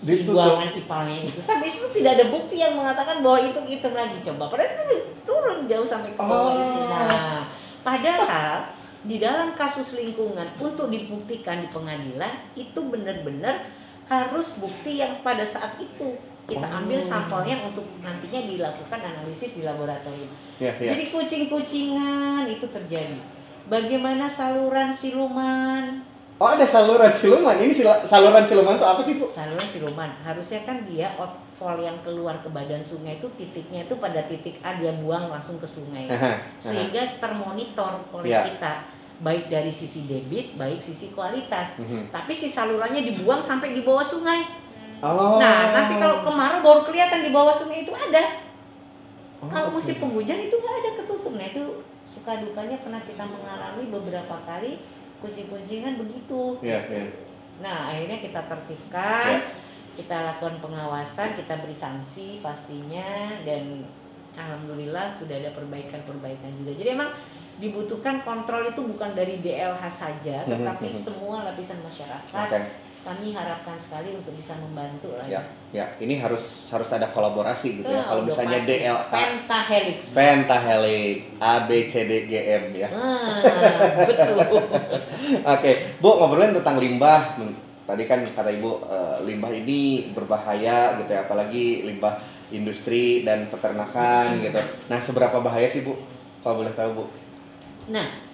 si 0.00 0.24
Ditutup. 0.24 0.32
buangan 0.34 0.72
ipalnya 0.72 1.18
itu 1.22 1.40
sampai 1.40 1.68
situ 1.68 1.92
tidak 1.92 2.16
ada 2.16 2.26
bukti 2.28 2.56
yang 2.56 2.72
mengatakan 2.72 3.20
bahwa 3.20 3.38
itu 3.38 3.60
hitam 3.62 3.92
lagi 3.92 4.16
coba 4.22 4.48
padahal 4.48 4.70
itu 4.72 4.84
turun 5.22 5.58
jauh 5.64 5.84
sampai 5.84 6.10
ke 6.10 6.18
bawah 6.18 6.50
Oh. 6.50 6.56
itu 6.58 6.80
nah 6.82 7.44
padahal 7.80 8.72
di 9.00 9.16
dalam 9.16 9.52
kasus 9.54 9.92
lingkungan 9.94 10.56
untuk 10.56 10.88
dibuktikan 10.88 11.60
di 11.60 11.68
pengadilan 11.68 12.32
itu 12.54 12.80
benar-benar 12.82 13.64
harus 14.04 14.56
bukti 14.56 14.96
yang 14.96 15.20
pada 15.20 15.40
saat 15.40 15.76
itu 15.76 16.16
kita 16.44 16.64
ambil 16.64 16.96
Oh. 16.96 17.04
sampelnya 17.06 17.60
untuk 17.62 17.84
nantinya 18.00 18.40
dilakukan 18.42 18.98
analisis 18.98 19.54
di 19.54 19.62
laboratorium 19.62 20.32
Ya 20.56 20.72
ya. 20.74 20.92
jadi 20.92 21.08
kucing-kucingan 21.08 22.44
itu 22.46 22.64
terjadi. 22.66 23.20
Bagaimana 23.66 24.26
saluran 24.26 24.90
siluman? 24.90 26.02
Oh 26.40 26.48
ada 26.48 26.64
saluran 26.64 27.12
siluman. 27.12 27.52
Ini 27.54 27.68
sila- 27.68 28.00
saluran 28.00 28.40
siluman 28.40 28.80
tuh 28.80 28.88
apa 28.88 29.04
sih 29.04 29.20
Bu? 29.20 29.28
Saluran 29.28 29.60
siluman 29.62 30.08
harusnya 30.18 30.64
kan 30.64 30.88
dia 30.88 31.12
outfall 31.14 31.76
yang 31.76 32.00
keluar 32.00 32.40
ke 32.40 32.48
badan 32.48 32.80
sungai 32.80 33.20
itu 33.20 33.28
titiknya 33.36 33.84
itu 33.84 34.00
pada 34.00 34.24
titik 34.24 34.56
A 34.60 34.80
dia 34.80 34.96
buang 34.96 35.28
langsung 35.28 35.60
ke 35.60 35.68
sungai. 35.68 36.08
Aha, 36.08 36.40
Sehingga 36.56 37.20
termonitor 37.20 38.00
oleh 38.10 38.32
Ya. 38.32 38.48
kita 38.48 38.88
baik 39.20 39.52
dari 39.52 39.68
sisi 39.68 40.08
debit, 40.08 40.56
baik 40.56 40.80
sisi 40.80 41.12
kualitas. 41.12 41.76
Mhm. 41.76 42.08
Tapi 42.08 42.32
si 42.32 42.48
salurannya 42.48 43.04
dibuang 43.04 43.44
sampai 43.44 43.76
di 43.76 43.84
bawah 43.84 44.00
sungai. 44.00 44.40
Oh. 45.04 45.36
Nah, 45.36 45.76
nanti 45.76 46.00
kalau 46.00 46.24
kemarau 46.24 46.64
baru 46.64 46.80
kelihatan 46.84 47.20
di 47.20 47.28
bawah 47.28 47.52
sungai 47.52 47.84
itu 47.84 47.92
ada. 47.92 48.48
Oh, 49.40 49.48
Kalau 49.48 49.72
musim 49.72 49.96
penghujan 49.96 50.36
itu 50.38 50.52
nggak 50.52 50.76
ada 50.78 50.90
ketutup. 51.00 51.32
Nah 51.32 51.46
itu 51.46 51.84
suka 52.04 52.40
dukanya 52.40 52.80
pernah 52.80 53.00
kita 53.00 53.24
mengalami 53.24 53.88
beberapa 53.88 54.40
kali 54.42 54.80
kucing-kucingan 55.20 56.00
begitu. 56.00 56.58
Ya 56.64 56.80
ya. 56.88 57.04
Nah 57.60 57.92
akhirnya 57.92 58.18
kita 58.18 58.40
tertibkan, 58.48 59.52
kita 59.94 60.16
lakukan 60.16 60.58
pengawasan, 60.64 61.36
kita 61.36 61.60
beri 61.60 61.76
sanksi 61.76 62.40
pastinya 62.40 63.36
dan 63.44 63.84
alhamdulillah 64.34 65.12
sudah 65.12 65.36
ada 65.36 65.50
perbaikan-perbaikan 65.52 66.56
juga. 66.56 66.72
Jadi 66.72 66.88
emang 66.96 67.10
dibutuhkan 67.60 68.24
kontrol 68.24 68.64
itu 68.64 68.80
bukan 68.80 69.12
dari 69.12 69.36
DLH 69.44 69.84
saja, 69.92 70.48
Mhm, 70.48 70.50
tetapi 70.56 70.88
mhm. 70.88 70.96
semua 70.96 71.36
lapisan 71.44 71.76
masyarakat. 71.84 72.48
Oke. 72.48 72.60
Kami 73.00 73.32
harapkan 73.32 73.80
sekali 73.80 74.12
untuk 74.12 74.36
bisa 74.36 74.52
membantu 74.60 75.16
lah. 75.16 75.24
Ya 75.24 75.40
ya. 75.72 75.86
Ini 75.96 76.20
harus 76.20 76.68
harus 76.68 76.88
ada 76.92 77.08
kolaborasi 77.10 77.80
gitu 77.80 77.90
ya. 77.90 78.04
Kalau 78.04 78.22
misalnya. 78.26 78.60
DLH 78.60 79.08
Pentahelix. 79.08 79.98
Pentahelix 80.12 81.16
A 81.40 81.54
B 81.64 81.70
C 81.88 81.94
D 82.04 82.12
G 82.28 82.32
M 82.60 82.64
ya. 82.76 82.88
Ah, 82.92 83.40
betul. 84.04 84.36
Oke, 85.56 85.70
Bu 85.98 86.20
ngobrolin 86.20 86.52
tentang 86.52 86.76
limbah. 86.76 87.40
Tadi 87.88 88.06
kan 88.06 88.22
kata 88.22 88.54
Ibu 88.54 88.70
eh, 88.86 89.18
limbah 89.26 89.50
ini 89.50 90.12
berbahaya 90.14 91.00
gitu 91.02 91.10
ya, 91.10 91.26
apalagi 91.26 91.82
limbah 91.88 92.22
industri 92.54 93.26
dan 93.26 93.50
peternakan 93.50 94.38
gitu. 94.46 94.60
Nah, 94.86 94.98
seberapa 95.02 95.42
bahaya 95.42 95.66
sih 95.66 95.82
Bu? 95.82 95.98
Kalau 96.44 96.62
boleh 96.62 96.74
tahu 96.76 96.90
Bu? 96.94 97.04
Nah, 97.90 98.29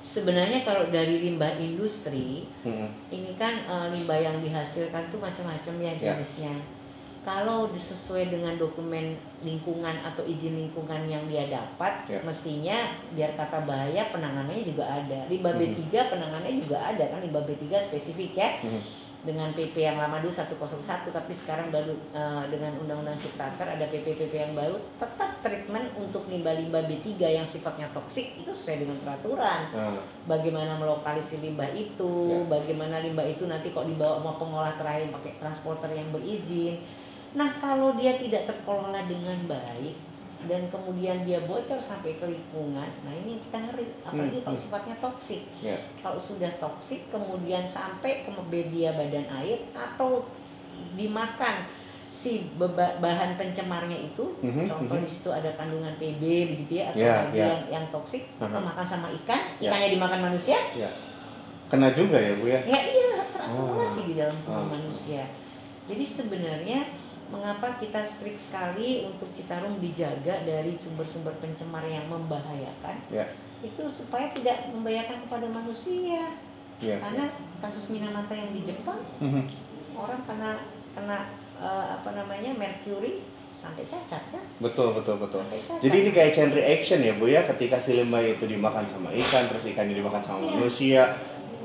sebenarnya 0.00 0.64
kalau 0.64 0.88
dari 0.88 1.22
limbah 1.22 1.56
industri, 1.56 2.48
Hmm. 2.64 2.88
ini 3.08 3.36
kan 3.36 3.64
eh, 3.64 3.86
limbah 3.92 4.16
yang 4.16 4.40
dihasilkan 4.40 5.08
tuh 5.08 5.20
macam-macam 5.20 5.74
ya 5.78 5.92
Ya. 5.94 6.16
jenisnya. 6.16 6.56
Kalau 7.20 7.68
sesuai 7.76 8.32
dengan 8.32 8.56
dokumen 8.56 9.12
lingkungan 9.44 9.92
atau 10.00 10.24
izin 10.24 10.56
lingkungan 10.56 11.04
yang 11.04 11.28
dia 11.28 11.52
dapat, 11.52 12.08
Ya. 12.08 12.16
mestinya 12.24 12.96
biar 13.12 13.36
kata 13.36 13.68
bahaya 13.68 14.08
penanganannya 14.08 14.64
juga 14.64 14.88
ada. 14.88 15.28
Limbah 15.28 15.52
Mhm. 15.52 15.60
B3 15.60 16.08
penanganannya 16.08 16.64
juga 16.64 16.80
ada 16.80 17.04
kan 17.12 17.20
limbah 17.20 17.44
B3 17.44 17.76
spesifik 17.76 18.32
ya. 18.32 18.48
Mhm. 18.64 18.80
Dengan 19.20 19.52
PP 19.52 19.76
yang 19.76 20.00
lama 20.00 20.16
dulu 20.18 20.32
101 20.32 20.56
tapi 21.12 21.32
sekarang 21.32 21.68
baru 21.68 21.92
eh, 22.10 22.44
dengan 22.48 22.72
Undang-Undang 22.80 23.20
Ciptaker 23.20 23.68
ada 23.68 23.84
PP-PP 23.84 24.32
yang 24.32 24.54
baru 24.56 24.80
tetap 24.96 25.44
treatment 25.44 25.92
untuk 25.96 26.24
limbah-limbah 26.24 26.88
B3 26.88 27.20
yang 27.20 27.44
sifatnya 27.44 27.92
toksik 27.92 28.40
itu 28.40 28.48
sesuai 28.48 28.84
dengan 28.84 28.96
peraturan 29.04 29.60
Nah, 29.70 30.00
bagaimana 30.24 30.80
melokalisir 30.80 31.40
limbah 31.40 31.68
itu, 31.72 32.12
Ya. 32.32 32.48
bagaimana 32.48 33.04
limbah 33.04 33.24
itu 33.24 33.44
nanti 33.44 33.70
kok 33.70 33.84
dibawa 33.84 34.20
sama 34.20 34.32
pengolah 34.36 34.74
terakhir 34.76 35.12
pakai 35.12 35.32
transporter 35.36 35.90
yang 35.92 36.08
berizin. 36.10 36.80
Nah 37.36 37.60
kalau 37.60 37.94
dia 37.94 38.18
tidak 38.18 38.48
terkelola 38.48 39.06
dengan 39.06 39.38
baik 39.46 39.94
dan 40.46 40.68
kemudian 40.68 41.22
dia 41.22 41.44
bocor 41.44 41.76
sampai 41.76 42.16
ke 42.16 42.24
lingkungan, 42.24 42.88
nah 43.02 43.12
ini 43.12 43.40
kita 43.42 43.60
ngeri, 43.60 43.92
apalagi 44.00 44.40
Hmm, 44.40 44.44
kalau 44.46 44.56
sifatnya 44.56 44.94
toksik. 44.96 45.42
Ya. 45.60 45.76
Kalau 45.98 46.16
sudah 46.16 46.48
toksik 46.56 47.08
kemudian 47.08 47.62
sampai 47.62 48.24
ke 48.24 48.30
media 48.46 48.88
badan 48.90 49.28
air 49.36 49.68
atau 49.70 50.24
dimakan 50.94 51.68
si 52.08 52.48
bahan 52.58 53.36
pencemarnya 53.36 53.94
itu, 54.02 54.34
Mhm, 54.40 54.66
contoh 54.66 54.96
mhm. 54.96 55.04
di 55.04 55.10
situ 55.10 55.28
ada 55.28 55.54
kandungan 55.54 55.94
PB 55.94 56.22
begitu 56.48 56.80
ya 56.80 56.90
atau 56.90 56.98
lagi 57.28 57.36
ya. 57.36 57.44
yang 57.46 57.60
yang 57.70 57.84
toksik, 57.88 58.26
Aha. 58.36 58.48
atau 58.48 58.60
makan 58.60 58.82
sama 58.84 59.08
ikan, 59.22 59.40
Ya. 59.58 59.70
ikannya 59.70 59.88
dimakan 59.92 60.20
manusia, 60.24 60.58
Kena 61.70 61.94
juga 61.94 62.18
ya 62.18 62.34
Bu 62.34 62.50
ya? 62.50 62.66
ya 62.66 62.80
iya 62.82 63.30
terakumulasi 63.30 64.00
Oh. 64.02 64.06
di 64.10 64.14
dalam 64.18 64.34
tubuh 64.42 64.58
Oh. 64.58 64.74
manusia. 64.74 65.22
Jadi 65.86 66.02
sebenarnya 66.02 66.82
mengapa 67.30 67.78
kita 67.78 68.02
strict 68.02 68.42
sekali 68.42 69.06
untuk 69.06 69.30
Citarum 69.30 69.78
dijaga 69.78 70.42
dari 70.42 70.74
sumber-sumber 70.76 71.32
pencemar 71.38 71.86
yang 71.86 72.10
membahayakan? 72.10 73.06
Ya. 73.08 73.30
Itu 73.62 73.86
supaya 73.86 74.34
tidak 74.34 74.68
membahayakan 74.70 75.24
kepada 75.24 75.46
manusia. 75.46 76.34
Iya. 76.80 76.96
Karena 76.98 77.30
kasus 77.60 77.88
Minamata 77.88 78.32
yang 78.32 78.50
di 78.50 78.64
Jepang 78.64 78.98
Mhm. 79.20 79.42
orang 79.94 80.20
kena 80.24 80.50
kena 80.90 81.18
eh, 81.60 81.86
apa 81.92 82.16
namanya 82.16 82.56
mercury 82.56 83.20
sampai 83.52 83.84
cacat 83.84 84.22
kan? 84.32 84.40
Betul, 84.58 84.96
betul, 84.96 85.20
betul. 85.20 85.44
Jadi 85.82 85.96
ini 86.00 86.10
kayak 86.10 86.32
chain 86.32 86.50
reaction 86.50 87.04
ya 87.04 87.12
Bu 87.14 87.28
ya, 87.28 87.44
ketika 87.44 87.76
si 87.76 88.00
limbah 88.00 88.24
itu 88.24 88.48
dimakan 88.48 88.88
sama 88.88 89.12
ikan, 89.12 89.44
terus 89.44 89.68
ikannya 89.68 89.92
dimakan 89.92 90.22
sama 90.24 90.40
Iya. 90.40 90.50
manusia. 90.56 91.02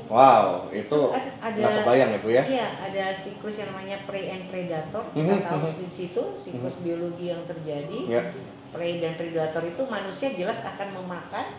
Wow, 0.06 0.70
itu 0.70 0.98
ada, 1.10 1.30
ada 1.42 1.58
nggak 1.58 1.74
kebayang 1.82 2.10
ya 2.14 2.18
Bu 2.22 2.28
ya? 2.30 2.42
Iya, 2.46 2.66
ada 2.78 3.04
siklus 3.10 3.58
yang 3.58 3.74
namanya 3.74 4.06
prey 4.06 4.30
and 4.30 4.46
predator. 4.46 5.02
Kita 5.10 5.34
tahu 5.42 5.66
mhm. 5.66 5.82
di 5.82 5.88
situ 5.90 6.22
siklus 6.38 6.78
biologi 6.78 7.34
yang 7.34 7.42
terjadi. 7.42 7.98
Ya. 8.06 8.22
Prey 8.70 9.02
dan 9.02 9.18
predator 9.18 9.62
itu 9.66 9.82
manusia 9.90 10.30
jelas 10.30 10.62
akan 10.62 10.94
memakan 11.02 11.58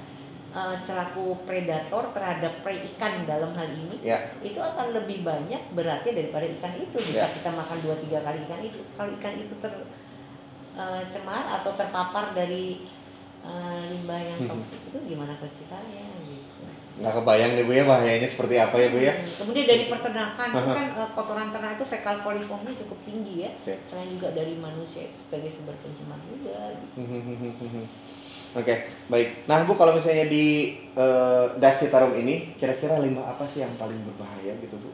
eh, 0.56 0.76
selaku 0.80 1.44
predator 1.44 2.16
terhadap 2.16 2.64
prey 2.64 2.88
ikan 2.96 3.28
dalam 3.28 3.52
hal 3.52 3.68
ini. 3.68 4.00
Ya. 4.00 4.32
Itu 4.40 4.64
akan 4.64 4.96
lebih 4.96 5.28
banyak 5.28 5.76
beratnya 5.76 6.16
daripada 6.16 6.48
ikan 6.48 6.74
itu. 6.80 6.98
Bisa 7.04 7.28
Ya. 7.28 7.36
kita 7.36 7.52
makan 7.52 7.84
dua 7.84 8.00
tiga 8.00 8.24
kali 8.24 8.48
ikan 8.48 8.62
itu. 8.64 8.80
Kalau 8.96 9.12
ikan 9.20 9.36
itu 9.36 9.56
tercemar 9.60 11.44
atau 11.60 11.72
terpapar 11.76 12.32
dari 12.32 12.88
eh, 13.48 13.80
limbah 13.92 14.20
yang 14.20 14.40
Mhm. 14.44 14.50
toksik 14.50 14.82
itu 14.92 14.98
gimana 15.16 15.36
ke. 15.40 15.48
Nggak 16.98 17.14
kebayang 17.22 17.52
nih 17.54 17.64
Bu 17.70 17.72
ya 17.78 17.84
bahayanya 17.86 18.26
seperti 18.26 18.56
apa 18.58 18.76
ya 18.82 18.88
Bu 18.90 18.98
ya? 18.98 19.14
Hmm, 19.14 19.38
Kemudian 19.46 19.66
dari 19.70 19.84
peternakan 19.86 20.48
itu 20.50 20.60
Aha. 20.66 20.74
kan 20.74 20.86
eh, 20.98 21.10
kotoran 21.14 21.50
ternak 21.54 21.72
itu 21.78 21.86
fekal 21.86 22.16
koliformnya 22.26 22.74
cukup 22.74 22.98
tinggi 23.06 23.46
ya. 23.46 23.52
Oke. 23.62 23.74
Selain 23.86 24.10
juga 24.10 24.34
dari 24.34 24.58
manusia 24.58 25.06
itu 25.06 25.18
sebagai 25.22 25.50
sumber 25.54 25.78
pencemar 25.86 26.18
juga. 26.26 26.58
gitu. 26.74 26.98
Oke, 28.58 28.74
baik. 29.14 29.46
Nah 29.46 29.62
Bu, 29.70 29.78
kalau 29.78 29.94
misalnya 29.94 30.26
di 30.26 30.74
eh, 30.98 31.46
Das 31.62 31.78
Citarum 31.78 32.18
ini, 32.18 32.58
kira-kira 32.58 32.98
limbah 32.98 33.38
apa 33.38 33.46
sih 33.46 33.62
yang 33.62 33.78
paling 33.78 34.02
berbahaya 34.02 34.58
gitu 34.58 34.76
Bu? 34.82 34.90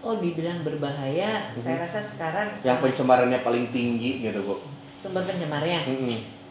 Oh, 0.00 0.16
dibilang 0.16 0.64
berbahaya, 0.64 1.52
saya 1.52 1.84
rasa 1.84 2.00
sekarang 2.00 2.56
Yang 2.64 2.78
pencemarannya 2.88 3.44
paling 3.44 3.68
tinggi 3.68 4.24
gitu 4.24 4.40
Bu? 4.46 4.56
sumber 5.00 5.24
pencemarnya 5.24 5.80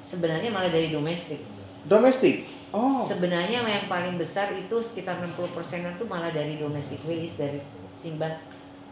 sebenarnya 0.02 0.50
malah 0.50 0.74
dari 0.74 0.90
domestik. 0.90 1.38
Domestik? 1.86 2.50
Oh, 2.70 3.02
Sebenarnya 3.02 3.66
yang 3.66 3.90
paling 3.90 4.22
besar 4.22 4.54
itu 4.54 4.78
sekitar 4.78 5.18
60 5.18 5.50
persenan 5.50 5.98
itu 5.98 6.06
malah 6.06 6.30
dari 6.30 6.54
domestic 6.56 7.02
waste 7.02 7.42
dari 7.42 7.58
simbah 7.98 8.30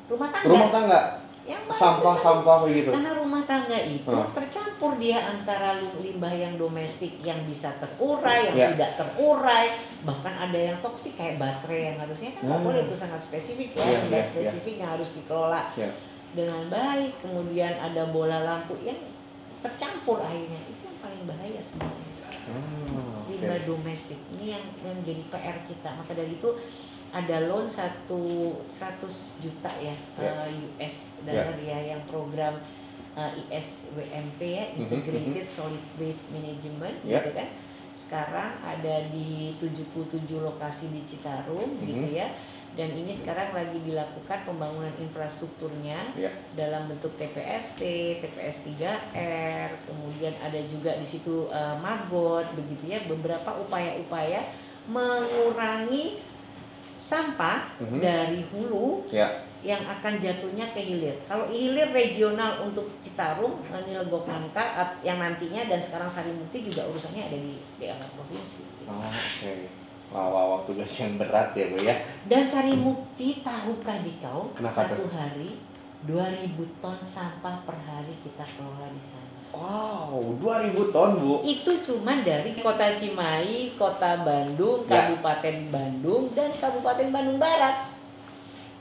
rumah 0.10 0.34
tangga. 0.34 0.50
rumah 0.50 0.70
tangga, 0.74 1.00
yang 1.46 1.62
sampah-sampah 1.64 2.66
kayak 2.66 2.74
gitu. 2.74 2.90
Karena 2.90 3.12
rumah 3.14 3.44
tangga 3.46 3.78
itu 3.78 4.10
Hmm. 4.10 4.34
tercampur 4.34 4.98
dia 4.98 5.20
antara 5.30 5.78
limbah 5.96 6.34
yang 6.34 6.58
domestik 6.58 7.22
yang 7.22 7.46
bisa 7.46 7.70
terurai, 7.78 8.50
yang 8.50 8.58
Ya. 8.58 8.68
tidak 8.74 8.92
terurai, 8.98 9.66
bahkan 10.02 10.34
ada 10.34 10.58
yang 10.58 10.78
toksik 10.82 11.14
kayak 11.14 11.38
baterai 11.38 11.94
yang 11.94 11.98
harusnya 12.02 12.34
kan 12.34 12.50
Hmm. 12.50 12.66
boleh 12.66 12.82
itu 12.84 12.96
sangat 12.98 13.22
spesifik 13.22 13.78
ya, 13.78 13.84
Iya, 13.84 13.98
limbah 14.04 14.18
iya, 14.18 14.28
spesifik 14.28 14.76
yang 14.82 14.90
harus 14.92 15.10
dikelola 15.14 15.62
Ya. 15.78 15.90
dengan 16.34 16.66
baik. 16.68 17.14
Kemudian 17.22 17.78
ada 17.78 18.10
bola 18.10 18.42
lampu 18.42 18.74
yang 18.82 18.98
tercampur 19.58 20.20
airnya 20.20 20.62
itu 20.66 20.82
yang 20.84 20.98
paling 21.00 21.24
bahaya 21.26 21.62
sebenarnya 21.62 21.97
Oke. 23.48 23.56
limbah 23.56 23.62
domestik 23.66 24.20
ini 24.30 24.52
yang, 24.52 24.66
yang 24.84 24.96
menjadi 24.98 25.24
PR 25.30 25.58
kita 25.64 25.90
maka 25.94 26.12
dari 26.12 26.36
itu 26.36 26.50
ada 27.08 27.40
loan 27.42 27.72
satu 27.72 28.20
100 28.68 29.08
juta 29.40 29.72
ya, 29.80 29.96
Ya. 30.20 30.44
eh, 30.44 30.68
US 30.76 30.96
dollar 31.24 31.56
ya. 31.58 31.80
yang 31.88 32.04
program 32.04 32.60
eh, 33.16 33.32
ISWMP 33.50 34.40
ya 34.44 34.66
Mhm, 34.70 34.82
Integrated 34.84 35.48
Solid 35.48 35.82
Waste 35.96 36.30
Management 36.30 37.00
Ya. 37.02 37.24
gitu 37.24 37.32
kan 37.34 37.48
sekarang 37.98 38.52
ada 38.62 38.96
di 39.10 39.56
77 39.58 40.12
lokasi 40.38 40.92
di 40.92 41.02
Citarum 41.02 41.80
Mhm. 41.80 41.88
gitu 41.88 42.08
ya 42.14 42.28
dan 42.78 42.94
ini 42.94 43.10
sekarang 43.10 43.50
lagi 43.52 43.82
dilakukan 43.82 44.46
pembangunan 44.46 44.94
infrastrukturnya 45.02 46.14
Ya. 46.14 46.30
dalam 46.54 46.86
bentuk 46.86 47.18
TPST, 47.18 47.82
TPS 48.22 48.62
3R, 48.64 49.70
kemudian 49.84 50.38
ada 50.38 50.62
juga 50.64 50.94
di 50.94 51.04
situ 51.04 51.50
eh, 51.50 51.76
magot 51.82 52.46
begitu 52.54 52.94
ya, 52.94 53.02
beberapa 53.04 53.58
upaya-upaya 53.58 54.46
mengurangi 54.86 56.22
sampah 56.98 57.78
Mhm. 57.82 57.98
dari 58.00 58.42
hulu 58.54 59.06
Ya. 59.10 59.42
yang 59.62 59.82
akan 59.82 60.22
jatuhnya 60.22 60.70
ke 60.70 60.82
hilir. 60.82 61.18
Kalau 61.26 61.50
hilir 61.50 61.90
regional 61.90 62.62
untuk 62.62 62.94
Citarum, 63.02 63.58
eh, 63.68 63.82
ini 63.86 63.98
Legok 63.98 64.26
Nangka 64.26 64.62
yang 65.02 65.18
nantinya 65.18 65.66
dan 65.66 65.82
sekarang 65.82 66.06
Sarimukti 66.06 66.62
juga 66.62 66.86
urusannya 66.86 67.26
ada 67.26 67.38
di 67.38 67.58
daerah 67.78 68.06
provinsi. 68.14 68.62
Oh, 68.86 69.02
oke. 69.02 69.50
Wah, 69.50 69.87
wah, 70.12 70.28
wah, 70.32 70.62
tugas 70.64 70.90
yang 71.00 71.20
berat 71.20 71.52
ya 71.54 71.66
Bu 71.68 71.78
ya. 71.82 71.96
Dan 72.26 72.44
Sarimukti 72.44 73.44
tahukah 73.44 74.00
di 74.02 74.14
kau 74.20 74.52
Kenapa 74.56 74.88
satu 74.88 75.04
hari 75.12 75.60
2000 76.06 76.54
ton 76.80 76.98
sampah 77.02 77.66
per 77.66 77.76
hari 77.84 78.14
kita 78.22 78.46
kelola 78.46 78.88
di 78.94 79.02
sana. 79.02 79.26
Wow, 79.52 80.38
2000 80.38 80.94
ton 80.94 81.12
Bu. 81.18 81.34
Itu 81.42 81.72
cuma 81.82 82.22
dari 82.22 82.54
Kota 82.62 82.94
Cimahi, 82.94 83.74
Kota 83.74 84.22
Bandung, 84.22 84.86
Ya. 84.86 85.10
Kabupaten 85.10 85.74
Bandung 85.74 86.30
dan 86.38 86.54
Kabupaten 86.54 87.10
Bandung 87.10 87.40
Barat. 87.42 87.90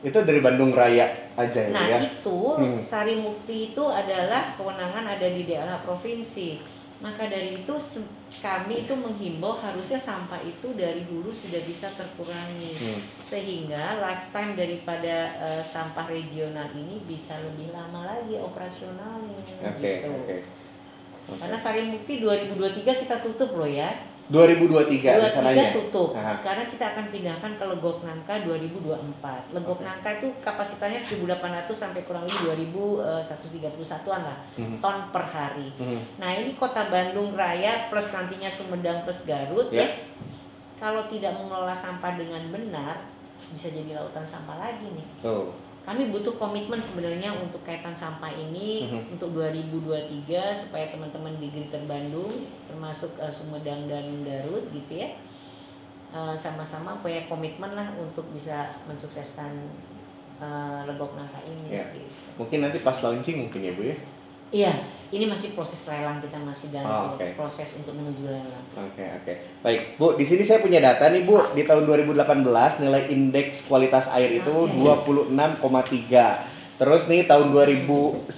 Itu 0.04 0.22
dari 0.22 0.44
Bandung 0.44 0.76
Raya 0.76 1.08
aja 1.34 1.60
ya 1.66 1.72
Nah, 1.72 1.86
ya. 1.88 1.98
itu 2.04 2.38
Hmm. 2.60 2.78
Sarimukti 2.84 3.72
itu 3.72 3.84
adalah 3.88 4.52
kewenangan 4.54 5.02
ada 5.02 5.24
di 5.26 5.48
daerah 5.48 5.80
provinsi. 5.80 6.75
Maka 6.96 7.28
dari 7.28 7.60
itu 7.60 7.74
kami 8.40 8.88
itu 8.88 8.94
menghimbau 8.96 9.60
harusnya 9.60 10.00
sampah 10.00 10.40
itu 10.40 10.72
dari 10.72 11.04
hulu 11.04 11.28
sudah 11.28 11.60
bisa 11.68 11.92
terkurangi 11.92 12.72
Hmm. 12.76 13.00
sehingga 13.20 14.00
lifetime 14.00 14.56
daripada 14.56 15.16
eh, 15.36 15.62
sampah 15.62 16.08
regional 16.08 16.72
ini 16.72 17.04
bisa 17.04 17.36
lebih 17.36 17.68
lama 17.76 18.08
lagi 18.08 18.40
operasionalnya 18.40 19.36
Oke, 19.60 19.76
gitu. 19.76 20.08
oke. 20.08 20.36
Oke. 21.28 21.36
Karena 21.36 21.58
Sarimukti 21.58 22.22
2023 22.22 23.02
kita 23.04 23.20
tutup 23.20 23.52
loh 23.52 23.68
ya. 23.68 23.92
2023 24.26 25.06
23 25.06 25.22
rencananya. 25.22 25.70
tutup. 25.70 26.10
Aha. 26.12 26.34
Karena 26.40 26.66
kita 26.66 26.84
akan 26.88 27.04
pindahkan 27.08 27.52
ke 27.54 27.64
Legok 27.64 27.98
Nangka 28.02 28.34
2024. 28.42 29.54
Legok 29.54 29.78
Oke. 29.78 29.86
Nangka 29.86 30.10
itu 30.16 30.28
kapasitasnya 30.40 30.98
1800 30.98 31.70
sampai 31.70 32.02
kurang 32.02 32.26
lebih 32.26 32.42
2131-an 32.66 34.22
lah 34.22 34.38
Mhm. 34.54 34.78
ton 34.78 35.10
per 35.10 35.24
hari. 35.24 35.70
Mhm. 35.72 36.18
Nah, 36.18 36.30
ini 36.32 36.54
Kota 36.54 36.86
Bandung 36.86 37.32
Raya 37.32 37.86
plus 37.86 38.10
nantinya 38.10 38.48
Sumedang 38.48 39.02
plus 39.02 39.22
Garut 39.22 39.70
Ya. 39.70 39.82
ya. 39.82 39.88
Kalau 40.76 41.06
tidak 41.06 41.32
mengelola 41.32 41.72
sampah 41.72 42.14
dengan 42.14 42.50
benar 42.50 43.00
bisa 43.46 43.70
jadi 43.70 43.94
lautan 43.94 44.26
sampah 44.26 44.58
lagi 44.58 44.90
nih. 44.90 45.06
Tuh. 45.20 45.54
Kami 45.86 46.10
butuh 46.10 46.34
komitmen 46.34 46.82
sebenarnya 46.82 47.30
untuk 47.32 47.62
kaitan 47.62 47.94
sampah 47.94 48.28
ini 48.28 48.90
Mhm. 48.90 49.14
untuk 49.14 49.30
2023 49.32 50.50
supaya 50.50 50.90
teman-teman 50.90 51.38
di 51.38 51.46
Greater 51.46 51.86
Bandung 51.86 52.26
termasuk 52.66 53.14
eh, 53.16 53.30
Sumedang 53.30 53.86
dan 53.86 54.26
Garut 54.26 54.66
gitu 54.68 54.92
ya 54.92 55.14
eh, 56.10 56.34
sama-sama 56.34 56.98
punya 56.98 57.22
komitmen 57.26 57.70
lah 57.72 57.94
untuk 57.96 58.26
bisa 58.34 58.82
mensukseskan 58.84 59.54
eh, 60.36 60.80
Legok 60.84 61.14
Nangka 61.14 61.38
ini. 61.46 61.70
Ya. 61.70 61.86
gitu. 61.88 62.02
Mungkin 62.36 62.58
nanti 62.60 62.82
pas 62.82 62.98
launching 62.98 63.46
mungkin 63.46 63.62
ya 63.62 63.72
Bu 63.72 63.86
ya. 63.86 63.96
Iya, 64.46 64.72
ini 65.08 65.26
masih 65.26 65.52
proses 65.52 65.82
lelang 65.84 66.18
kita 66.18 66.38
masih 66.38 66.70
Oh, 66.70 66.74
dalam 66.76 67.14
oke. 67.14 67.26
proses 67.34 67.68
untuk 67.74 67.94
menuju 67.94 68.26
lelang. 68.26 68.62
Oke 68.72 69.02
oke 69.02 69.32
baik 69.60 69.80
Bu 69.96 70.14
di 70.14 70.22
sini 70.22 70.42
saya 70.42 70.58
punya 70.58 70.78
data 70.78 71.08
nih 71.08 71.22
Bu 71.22 71.50
di 71.52 71.62
tahun 71.62 71.82
2018 71.84 72.46
nilai 72.78 73.10
indeks 73.10 73.66
kualitas 73.66 74.06
air 74.08 74.30
itu 74.32 74.46
Oke. 74.46 74.70
26,3 74.70 76.46
terus 76.76 77.08
nih 77.08 77.24
tahun 77.24 77.50
2019 77.50 78.28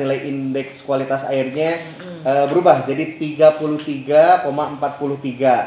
nilai 0.00 0.18
indeks 0.24 0.80
kualitas 0.80 1.22
airnya 1.24 1.76
Mm-mm. 1.76 2.24
eh, 2.24 2.46
berubah 2.48 2.82
jadi 2.82 3.20
33,43 3.20 4.48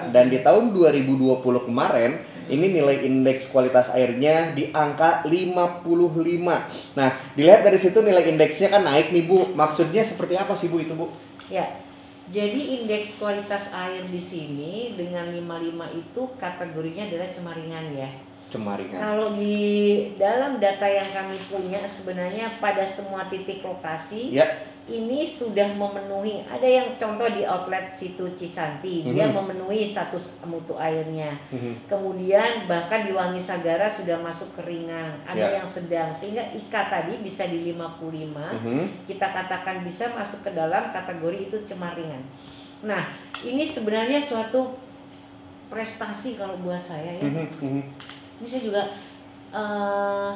dan 0.10 0.26
di 0.28 0.40
tahun 0.40 0.74
2020 0.74 1.40
kemarin 1.64 2.18
Ini 2.50 2.66
nilai 2.74 3.08
indeks 3.08 3.52
kualitas 3.52 3.92
airnya 3.92 4.52
di 4.52 4.72
angka 4.74 5.24
55. 5.28 5.84
Nah, 6.96 7.10
dilihat 7.36 7.64
dari 7.64 7.80
situ 7.80 8.00
nilai 8.04 8.28
indeksnya 8.28 8.72
kan 8.72 8.84
naik 8.84 9.16
nih 9.16 9.24
Bu. 9.28 9.56
Maksudnya 9.56 10.04
seperti 10.04 10.36
apa 10.36 10.54
sih 10.58 10.68
Bu 10.68 10.84
itu 10.84 10.96
Bu? 10.96 11.12
Ya. 11.48 11.80
Jadi 12.32 12.80
indeks 12.80 13.20
kualitas 13.20 13.68
air 13.76 14.08
di 14.08 14.18
sini 14.18 14.96
dengan 14.96 15.28
55 15.28 15.92
itu 15.92 16.22
kategorinya 16.40 17.04
adalah 17.12 17.28
cemaringan 17.28 17.86
ya. 17.92 18.10
Cemaringan. 18.48 19.00
Kalau 19.02 19.28
di 19.36 19.60
dalam 20.16 20.62
data 20.62 20.88
yang 20.88 21.10
kami 21.12 21.36
punya 21.52 21.84
sebenarnya 21.84 22.48
pada 22.64 22.88
semua 22.88 23.28
titik 23.28 23.60
lokasi 23.60 24.32
Ya. 24.32 24.46
Ini 24.84 25.24
sudah 25.24 25.72
memenuhi 25.80 26.44
ada 26.44 26.68
yang 26.68 27.00
contoh 27.00 27.24
di 27.32 27.48
outlet 27.48 27.88
situ 27.88 28.28
Cisanti 28.36 29.08
dia 29.08 29.32
Mhm. 29.32 29.36
memenuhi 29.40 29.80
status 29.80 30.44
mutu 30.44 30.76
airnya. 30.76 31.32
Mhm. 31.56 31.88
Kemudian 31.88 32.68
bahkan 32.68 33.08
di 33.08 33.16
Wangi 33.16 33.40
Sagara 33.40 33.88
sudah 33.88 34.20
masuk 34.20 34.60
keringan, 34.60 35.24
ada 35.24 35.40
Ya. 35.40 35.64
yang 35.64 35.68
sedang 35.68 36.12
sehingga 36.12 36.44
IKA 36.52 36.92
tadi 36.92 37.16
bisa 37.24 37.48
di 37.48 37.72
55 37.72 38.60
Mhm. 38.60 39.08
kita 39.08 39.32
katakan 39.32 39.88
bisa 39.88 40.12
masuk 40.12 40.44
ke 40.44 40.52
dalam 40.52 40.92
kategori 40.92 41.48
itu 41.48 41.58
cemaringan. 41.64 42.20
Nah, 42.84 43.16
ini 43.40 43.64
sebenarnya 43.64 44.20
suatu 44.20 44.76
prestasi 45.72 46.36
kalau 46.36 46.60
buat 46.60 46.78
saya 46.78 47.18
ya. 47.18 47.24
Mhm. 47.24 47.48
Mhm. 47.64 47.82
Ini 48.44 48.48
saya 48.52 48.62
juga 48.62 48.84
eh, 49.54 50.32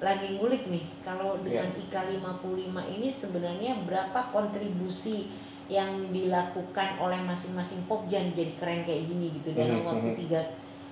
lagi 0.00 0.32
ngulik 0.34 0.64
nih 0.66 0.84
kalau 1.04 1.36
Iya. 1.40 1.44
dengan 1.44 1.68
IKA 1.76 2.02
55 2.16 2.82
ini 2.88 3.08
sebenarnya 3.08 3.72
berapa 3.84 4.32
kontribusi 4.32 5.28
yang 5.68 6.10
dilakukan 6.10 6.98
oleh 6.98 7.20
masing-masing 7.22 7.84
popjan 7.86 8.32
jadi 8.32 8.50
keren 8.58 8.82
kayak 8.82 9.06
gini 9.06 9.30
gitu 9.38 9.54
dalam 9.54 9.84
Mhm, 9.84 9.86
waktu 9.86 10.08
mhm. 10.10 10.18
tiga 10.18 10.40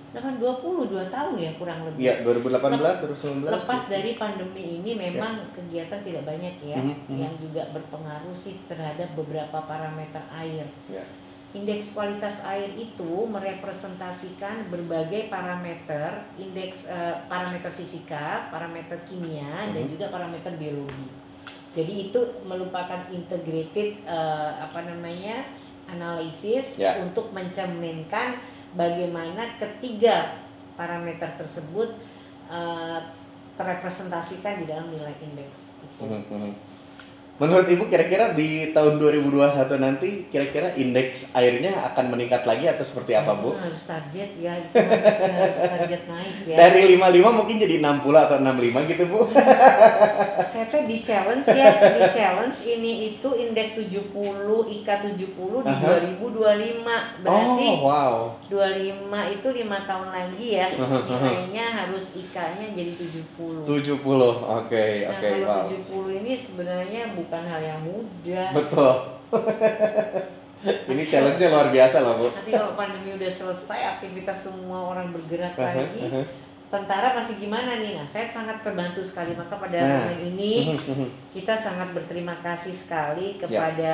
kan 0.09 0.41
22 0.41 1.05
tahun 1.13 1.37
ya 1.37 1.53
kurang 1.53 1.85
lebih. 1.85 2.01
Iya, 2.01 2.25
2018, 2.25 2.97
2019. 2.97 3.53
Lepas 3.61 3.81
dari 3.85 4.17
pandemi 4.17 4.81
ini 4.81 4.97
memang 4.97 5.53
kegiatan 5.53 6.01
tidak 6.01 6.25
banyak 6.25 6.55
ya 6.65 6.81
Mhm, 6.81 6.95
mhm. 7.05 7.17
yang 7.17 7.33
juga 7.37 7.69
berpengaruh 7.69 8.33
sih 8.33 8.57
terhadap 8.65 9.13
beberapa 9.13 9.57
parameter 9.61 10.25
air. 10.33 10.65
Ya. 10.89 11.05
Indeks 11.49 11.97
kualitas 11.97 12.45
air 12.45 12.69
itu 12.77 13.25
merepresentasikan 13.25 14.69
berbagai 14.69 15.33
parameter, 15.33 16.21
indeks 16.37 16.85
eh, 16.85 17.25
parameter 17.25 17.73
fisika, 17.73 18.45
parameter 18.53 19.01
kimia 19.09 19.73
dan 19.73 19.89
Mhm. 19.89 19.97
juga 19.97 20.13
parameter 20.13 20.53
biologi. 20.61 21.09
Jadi 21.73 22.09
itu 22.09 22.21
merupakan 22.45 23.01
integrated 23.09 23.97
eh, 24.05 24.51
apa 24.61 24.85
namanya 24.85 25.41
analisis 25.89 26.77
Ya. 26.77 27.01
untuk 27.01 27.33
mencerminkan 27.33 28.37
bagaimana 28.77 29.57
ketiga 29.57 30.37
parameter 30.77 31.33
tersebut 31.33 31.97
eh, 32.49 32.99
terrepresentasikan 33.57 34.61
di 34.61 34.65
dalam 34.69 34.93
nilai 34.93 35.17
indeks 35.17 35.65
itu. 35.81 36.05
Mhm, 36.05 36.21
mhm. 36.29 36.51
Menurut 37.39 37.71
Ibu 37.71 37.87
kira-kira 37.87 38.35
di 38.35 38.75
tahun 38.75 38.99
2021 38.99 39.79
nanti 39.79 40.27
kira-kira 40.27 40.75
indeks 40.75 41.31
airnya 41.31 41.71
akan 41.87 42.11
meningkat 42.11 42.43
lagi 42.43 42.67
atau 42.67 42.83
seperti 42.83 43.15
apa 43.15 43.31
Bu? 43.31 43.55
Hmm, 43.55 43.63
harus 43.63 43.87
target 43.87 44.35
ya, 44.35 44.59
itu 44.59 44.75
harus, 44.75 45.17
harus 45.23 45.57
target 45.63 46.01
naik 46.11 46.35
ya. 46.43 46.55
Dari 46.59 46.99
55 46.99 47.39
mungkin 47.39 47.55
jadi 47.63 47.75
60 47.79 48.11
atau 48.11 48.35
65 48.43 48.91
gitu 48.91 49.03
Bu? 49.07 49.21
Saya 50.51 50.65
teh 50.67 50.83
di 50.83 50.99
challenge 50.99 51.47
ya, 51.47 51.79
di 51.79 52.01
challenge 52.11 52.57
ini 52.67 52.91
itu 53.15 53.29
indeks 53.31 53.79
70, 53.87 54.11
IKA 54.83 54.95
70 55.15 55.63
di 55.63 55.71
Aha. 55.71 55.95
2025. 55.95 57.23
Berarti 57.23 57.67
Oh 57.71 57.77
wow. 57.79 58.15
25 58.51 59.35
itu 59.39 59.47
lima 59.55 59.77
tahun 59.87 60.11
lagi 60.11 60.47
ya. 60.59 60.67
Nilainya 60.75 61.65
harus 61.71 62.19
IKA-nya 62.19 62.75
jadi 62.75 62.91
70. 62.99 63.63
70. 63.63 63.95
Oke, 64.43 64.85
Nah, 65.07 65.15
oke, 65.15 65.23
kalau 65.23 65.47
wow. 65.47 65.63
70 65.63 66.19
ini 66.19 66.33
sebenarnya 66.35 67.01
bukan 67.15 67.27
hal 67.37 67.61
yang 67.61 67.79
mudah. 67.81 68.49
Betul. 68.51 68.93
Ini 70.59 71.03
challenge-nya 71.07 71.47
luar 71.47 71.71
biasa 71.71 72.03
loh, 72.03 72.13
Bu. 72.19 72.27
Nanti 72.35 72.51
kalau 72.51 72.75
pandemi 72.75 73.15
udah 73.15 73.31
selesai, 73.31 73.79
aktivitas 73.97 74.43
semua 74.43 74.91
orang 74.91 75.15
bergerak 75.15 75.55
Aha, 75.55 75.71
lagi, 75.71 76.03
aha. 76.03 76.21
tentara 76.67 77.15
pasti 77.15 77.39
gimana 77.39 77.79
nih? 77.79 77.95
Nah, 77.95 78.03
saya 78.03 78.27
sangat 78.27 78.59
terbantu 78.59 78.99
sekali 78.99 79.31
maka 79.33 79.55
pada 79.55 79.79
Nah. 79.79 79.87
momen 80.03 80.19
ini 80.35 80.75
kita 81.31 81.55
sangat 81.55 81.95
berterima 81.95 82.35
kasih 82.43 82.75
sekali 82.75 83.39
Ya. 83.39 83.47
kepada 83.47 83.91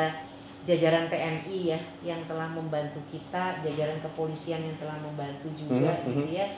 jajaran 0.65 1.06
TNI 1.06 1.60
ya 1.69 1.80
yang 2.02 2.26
telah 2.26 2.50
membantu 2.50 2.98
kita, 3.06 3.62
jajaran 3.62 4.02
kepolisian 4.02 4.65
yang 4.65 4.78
telah 4.82 4.98
membantu 4.98 5.45
juga 5.54 6.02
Mhm, 6.02 6.17
gitu 6.17 6.34
ya. 6.34 6.50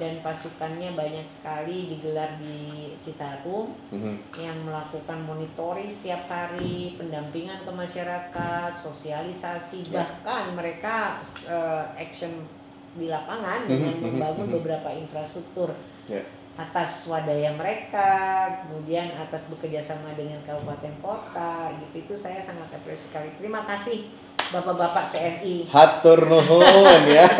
Dan 0.00 0.24
pasukannya 0.24 0.96
banyak 0.96 1.28
sekali 1.28 1.92
digelar 1.92 2.40
di 2.40 2.96
Citarum 3.04 3.76
Mhm. 3.92 4.32
yang 4.40 4.56
melakukan 4.64 5.28
monitoring 5.28 5.92
setiap 5.92 6.24
hari, 6.24 6.96
pendampingan 6.96 7.60
ke 7.62 7.70
masyarakat, 7.70 8.72
sosialisasi, 8.80 9.92
Ya. 9.92 10.08
bahkan 10.08 10.56
mereka 10.56 11.20
eh, 11.44 11.84
action 12.00 12.48
di 12.96 13.12
lapangan 13.12 13.68
Mhm, 13.68 13.70
dengan 13.70 13.94
mhm, 13.94 14.04
membangun 14.08 14.46
mhm. 14.48 14.54
beberapa 14.56 14.88
infrastruktur 14.90 15.76
Ya. 16.08 16.24
atas 16.56 17.04
swadaya 17.04 17.52
mereka, 17.52 18.08
kemudian 18.64 19.12
atas 19.14 19.44
bekerja 19.46 19.78
sama 19.78 20.16
dengan 20.16 20.40
kabupaten 20.42 20.96
kota, 20.98 21.76
gitu 21.76 22.08
itu 22.08 22.14
saya 22.16 22.40
sangat 22.40 22.72
apresiasi 22.72 23.12
sekali. 23.12 23.28
Terima 23.38 23.62
kasih 23.64 24.10
bapak-bapak 24.50 25.14
TNI, 25.14 25.70
Hatur 25.70 26.26
nuhun 26.26 27.02
ya. 27.06 27.30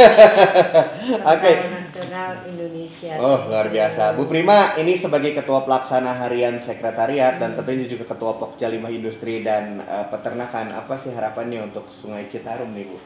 Oke. 1.34 1.50
Tentara 1.50 1.79
Nasional 2.00 2.48
Indonesia. 2.48 3.12
Oh, 3.20 3.44
luar 3.52 3.68
biasa. 3.68 4.16
Bu 4.16 4.24
Prima, 4.24 4.72
ini 4.80 4.96
sebagai 4.96 5.36
Ketua 5.36 5.68
Pelaksana 5.68 6.16
Harian 6.16 6.56
Sekretariat 6.56 7.36
dan 7.36 7.52
Hmm. 7.52 7.58
tentunya 7.60 7.84
juga 7.84 8.08
Ketua 8.08 8.40
Pokja 8.40 8.72
Lima 8.72 8.88
Industri 8.88 9.44
dan 9.44 9.84
eh, 9.84 10.06
Peternakan, 10.08 10.72
apa 10.72 10.96
sih 10.96 11.12
harapannya 11.12 11.60
untuk 11.60 11.84
Sungai 11.92 12.24
Citarum 12.32 12.72
nih, 12.72 12.88
Bu? 12.88 12.96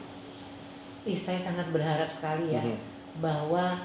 Ih, 1.05 1.19
saya 1.19 1.37
sangat 1.37 1.67
berharap 1.75 2.07
sekali 2.07 2.55
ya 2.55 2.63
Mhm. 2.63 2.77
bahwa 3.19 3.75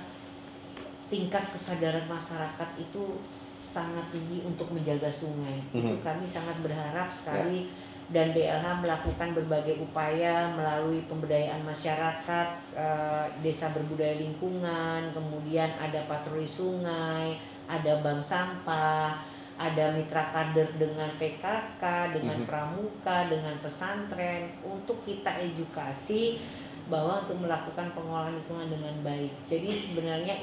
tingkat 1.11 1.51
kesadaran 1.51 2.07
masyarakat 2.07 2.71
itu 2.79 3.19
sangat 3.61 4.07
tinggi 4.15 4.47
untuk 4.47 4.71
menjaga 4.71 5.11
sungai. 5.11 5.59
Itu 5.75 5.99
Mhm. 5.99 6.07
kami 6.07 6.23
sangat 6.25 6.55
berharap 6.63 7.11
sekali 7.11 7.67
dan 8.11 8.35
DLH 8.35 8.83
melakukan 8.83 9.39
berbagai 9.39 9.79
upaya 9.79 10.51
melalui 10.59 11.07
pemberdayaan 11.07 11.63
masyarakat, 11.63 12.49
eh, 12.75 13.27
desa 13.39 13.71
berbudaya 13.71 14.19
lingkungan, 14.19 15.15
kemudian 15.15 15.71
ada 15.79 16.03
patroli 16.11 16.47
sungai, 16.47 17.39
ada 17.71 18.03
bank 18.03 18.19
sampah, 18.19 19.15
ada 19.55 19.95
mitra 19.95 20.35
kader 20.35 20.75
dengan 20.75 21.07
PKK, 21.23 21.83
dengan 22.17 22.43
Mhm. 22.43 22.49
pramuka, 22.51 23.31
dengan 23.31 23.55
pesantren 23.63 24.51
untuk 24.67 25.07
kita 25.07 25.37
edukasi 25.39 26.43
bahwa 26.91 27.23
untuk 27.23 27.39
melakukan 27.47 27.95
pengolahan 27.95 28.35
lingkungan 28.35 28.75
dengan 28.75 28.95
baik. 29.07 29.31
Jadi 29.47 29.71
sebenarnya 29.71 30.35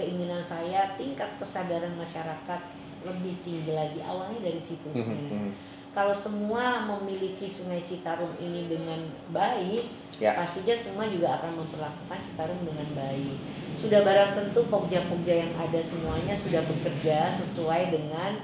keinginan 0.00 0.40
saya 0.40 0.96
tingkat 0.96 1.28
kesadaran 1.36 1.92
masyarakat 2.00 2.60
lebih 3.04 3.36
tinggi 3.44 3.76
lagi 3.76 4.00
awalnya 4.00 4.40
dari 4.40 4.56
situ 4.56 4.88
sebenarnya. 4.88 5.52
mhm. 5.52 5.73
Kalau 5.94 6.10
semua 6.10 6.82
memiliki 6.82 7.46
Sungai 7.46 7.86
Citarum 7.86 8.34
ini 8.42 8.66
dengan 8.66 8.98
baik, 9.30 9.86
Ya. 10.18 10.34
pastinya 10.34 10.74
semua 10.74 11.06
juga 11.06 11.38
akan 11.38 11.62
memperlakukan 11.62 12.18
Citarum 12.18 12.58
dengan 12.66 12.86
baik. 12.98 13.38
Sudah 13.78 14.02
barang 14.02 14.34
tentu 14.34 14.66
pokja-pokja 14.66 15.46
yang 15.46 15.52
ada 15.54 15.78
semuanya 15.78 16.34
sudah 16.34 16.66
bekerja 16.66 17.30
sesuai 17.30 17.94
dengan 17.94 18.42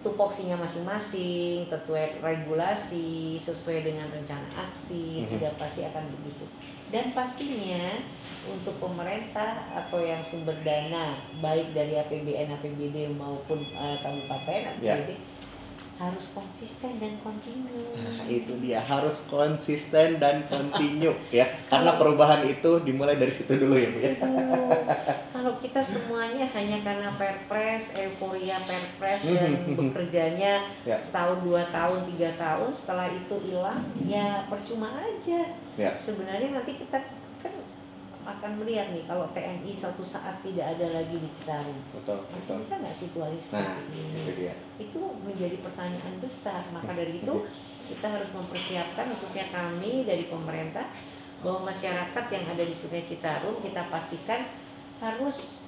tupoksinya 0.00 0.62
masing-masing, 0.62 1.66
sesuai 1.66 2.22
regulasi, 2.22 3.34
sesuai 3.34 3.84
dengan 3.84 4.06
rencana 4.14 4.46
aksi, 4.56 5.20
Mhm. 5.20 5.26
sudah 5.26 5.50
pasti 5.58 5.82
akan 5.84 6.06
begitu. 6.06 6.46
Dan 6.90 7.14
pastinya 7.14 7.98
untuk 8.50 8.78
pemerintah 8.82 9.62
atau 9.74 10.02
yang 10.02 10.22
sumber 10.22 10.54
dana 10.66 11.18
baik 11.38 11.70
dari 11.70 11.94
APBN, 11.94 12.50
APBD 12.50 13.10
maupun 13.14 13.62
eh, 13.62 13.96
kabupaten. 14.02 14.78
APBD 14.78 15.14
harus 16.00 16.32
konsisten 16.32 16.96
dan 16.96 17.20
kontinu. 17.20 17.92
Nah, 17.92 18.24
itu 18.24 18.56
dia 18.64 18.80
harus 18.80 19.20
konsisten 19.28 20.16
dan 20.16 20.48
kontinu 20.48 21.12
ya. 21.28 21.44
Karena 21.68 22.00
perubahan 22.00 22.48
itu 22.48 22.80
dimulai 22.80 23.20
dari 23.20 23.28
situ 23.28 23.52
dulu 23.52 23.76
ya, 23.76 23.88
Bu 23.92 23.98
ya. 24.00 24.12
Kalau 25.30 25.52
kita 25.60 25.84
semuanya 25.84 26.48
hanya 26.56 26.80
karena 26.80 27.12
perpres, 27.20 27.92
euforia 27.92 28.64
perpres 28.64 29.28
dan 29.28 29.52
Mhm. 29.68 29.92
bekerjanya 29.92 30.64
Ya. 30.88 30.96
setahun, 30.96 31.44
dua 31.44 31.68
tahun, 31.68 32.08
tiga 32.16 32.32
tahun, 32.40 32.72
setelah 32.72 33.12
itu 33.12 33.36
hilang, 33.44 33.84
ya 34.00 34.48
percuma 34.48 34.96
aja. 34.96 35.52
Ya. 35.76 35.92
Sebenarnya 35.92 36.56
nanti 36.56 36.80
kita 36.80 36.96
akan 38.36 38.62
melihat 38.62 38.92
nih 38.92 39.02
kalau 39.04 39.26
TNI 39.30 39.72
suatu 39.72 40.00
saat 40.00 40.38
tidak 40.40 40.76
ada 40.76 40.86
lagi 40.94 41.16
di 41.16 41.28
Citarum, 41.28 41.78
Betul, 41.90 42.22
masih 42.30 42.54
betul. 42.54 42.56
bisa 42.62 42.72
nggak 42.78 42.96
situasi 42.96 43.36
Nah, 43.36 43.74
seperti 43.74 43.94
ini? 43.96 44.20
itu 44.22 44.30
dia. 44.38 44.54
itu 44.78 45.00
menjadi 45.26 45.56
pertanyaan 45.60 46.14
besar. 46.18 46.62
Maka 46.70 46.90
dari 46.94 47.18
itu 47.18 47.34
kita 47.90 48.06
harus 48.06 48.30
mempersiapkan 48.30 49.10
khususnya 49.12 49.50
kami 49.50 50.06
dari 50.06 50.30
pemerintah 50.30 50.86
bahwa 51.40 51.72
masyarakat 51.72 52.24
yang 52.30 52.44
ada 52.46 52.62
di 52.62 52.74
Sungai 52.74 53.02
Citarum 53.02 53.58
kita 53.60 53.88
pastikan 53.88 54.44
harus 55.00 55.64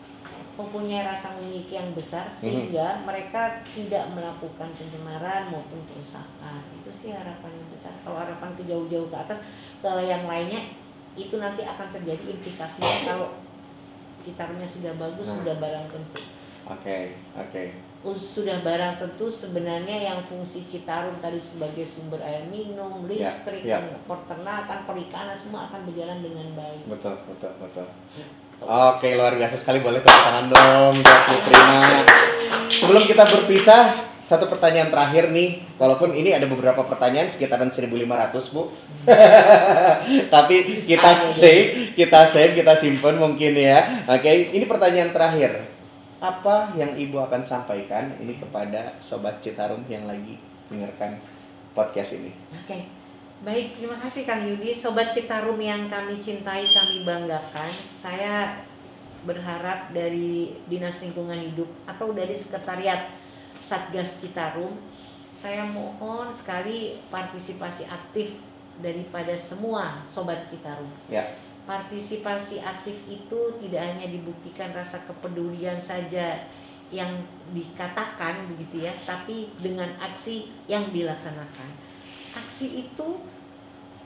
mempunyai 0.52 1.02
rasa 1.02 1.32
memiliki 1.40 1.74
yang 1.74 1.96
besar 1.96 2.28
sehingga 2.28 3.00
mereka 3.02 3.64
tidak 3.72 4.04
melakukan 4.12 4.68
pencemaran 4.76 5.48
maupun 5.48 5.80
kerusakan 5.88 6.60
itu 6.76 6.92
sih 6.92 7.08
harapan 7.10 7.50
yang 7.56 7.68
besar 7.72 7.90
kalau 8.04 8.20
harapan 8.20 8.52
ke 8.54 8.62
jauh-jauh 8.68 9.08
ke 9.08 9.16
atas 9.16 9.40
ke 9.80 9.88
yang 10.04 10.28
lainnya 10.28 10.60
itu 11.12 11.34
nanti 11.36 11.60
akan 11.62 11.88
terjadi 11.90 12.24
implikasinya 12.30 12.96
kalau 13.04 13.28
Citarumnya 14.22 14.64
sudah 14.64 14.94
bagus 14.94 15.26
Nah. 15.26 15.36
sudah 15.36 15.54
barang 15.58 15.86
tentu 15.90 16.22
Oke, 16.62 16.98
oke. 17.34 17.62
Us- 18.02 18.38
sudah 18.38 18.62
barang 18.62 18.94
tentu 18.96 19.26
sebenarnya 19.26 19.98
yang 20.04 20.22
fungsi 20.22 20.62
Citarum 20.62 21.18
tadi 21.18 21.34
sebagai 21.36 21.82
sumber 21.82 22.22
air 22.22 22.46
minum, 22.46 23.02
Ya, 23.04 23.26
listrik, 23.26 23.66
ya. 23.66 23.82
peternakan, 24.06 24.86
perikanan 24.86 25.34
semua 25.34 25.66
akan 25.66 25.90
berjalan 25.90 26.22
dengan 26.22 26.54
baik. 26.54 26.86
Betul, 26.86 27.18
betul, 27.26 27.50
betul. 27.58 27.86
Gitu. 28.14 28.30
Oke, 28.62 29.18
luar 29.18 29.34
biasa 29.34 29.58
sekali. 29.58 29.82
Boleh 29.82 29.98
tepuk 29.98 30.14
tangan 30.14 30.46
dong 30.48 30.94
buat 31.02 31.20
Bu 31.26 31.36
Prima. 31.42 31.82
Sebelum 32.70 33.02
kita 33.02 33.24
berpisah, 33.26 33.82
satu 34.22 34.46
pertanyaan 34.46 34.88
terakhir 34.88 35.34
nih. 35.34 35.66
Walaupun 35.76 36.14
ini 36.14 36.30
ada 36.30 36.46
beberapa 36.46 36.86
pertanyaan 36.86 37.28
sekitaran 37.28 37.68
1500, 37.68 38.54
Bu. 38.54 38.70
Tapi 40.34 40.56
kita 40.82 41.12
save, 41.18 41.92
kita 41.98 42.22
save, 42.24 42.54
kita 42.54 42.72
simpan 42.78 43.18
mungkin 43.18 43.52
ya. 43.58 44.06
Oke, 44.06 44.54
ini 44.54 44.64
pertanyaan 44.64 45.10
terakhir. 45.10 45.66
Apa 46.22 46.70
yang 46.78 46.94
Ibu 46.94 47.18
akan 47.18 47.42
sampaikan 47.42 48.14
ini 48.22 48.38
kepada 48.38 48.94
sobat 49.02 49.42
Citarum 49.42 49.82
yang 49.90 50.06
lagi 50.06 50.38
mendengarkan 50.70 51.18
podcast 51.74 52.14
ini? 52.14 52.30
Oke, 52.62 52.86
baik 53.42 53.74
terima 53.74 53.98
kasih 53.98 54.22
Kang 54.22 54.46
Yudi, 54.46 54.70
Sobat 54.70 55.10
Citarum 55.10 55.58
yang 55.58 55.90
kami 55.90 56.22
cintai, 56.22 56.62
kami 56.62 57.02
banggakan. 57.02 57.74
Saya 57.82 58.62
berharap 59.26 59.90
dari 59.90 60.54
Dinas 60.70 61.02
Lingkungan 61.02 61.42
Hidup 61.42 61.70
atau 61.90 62.14
dari 62.14 62.34
Sekretariat 62.34 63.10
Satgas 63.62 64.18
Citarum, 64.18 64.74
saya 65.30 65.62
mohon 65.62 66.34
sekali 66.34 66.98
partisipasi 67.08 67.86
aktif 67.86 68.34
daripada 68.82 69.32
semua 69.38 70.02
Sobat 70.04 70.44
Citarum. 70.44 70.90
Ya. 71.06 71.22
Partisipasi 71.62 72.58
aktif 72.58 72.98
itu 73.06 73.40
tidak 73.62 73.82
hanya 73.86 74.10
dibuktikan 74.10 74.74
rasa 74.74 74.98
kepedulian 75.06 75.78
saja 75.78 76.42
yang 76.92 77.22
dikatakan 77.56 78.44
begitu 78.52 78.84
ya, 78.84 78.92
tapi 79.06 79.48
dengan 79.56 79.88
aksi 79.96 80.50
yang 80.68 80.92
dilaksanakan. 80.92 81.70
Aksi 82.36 82.84
itu 82.84 83.22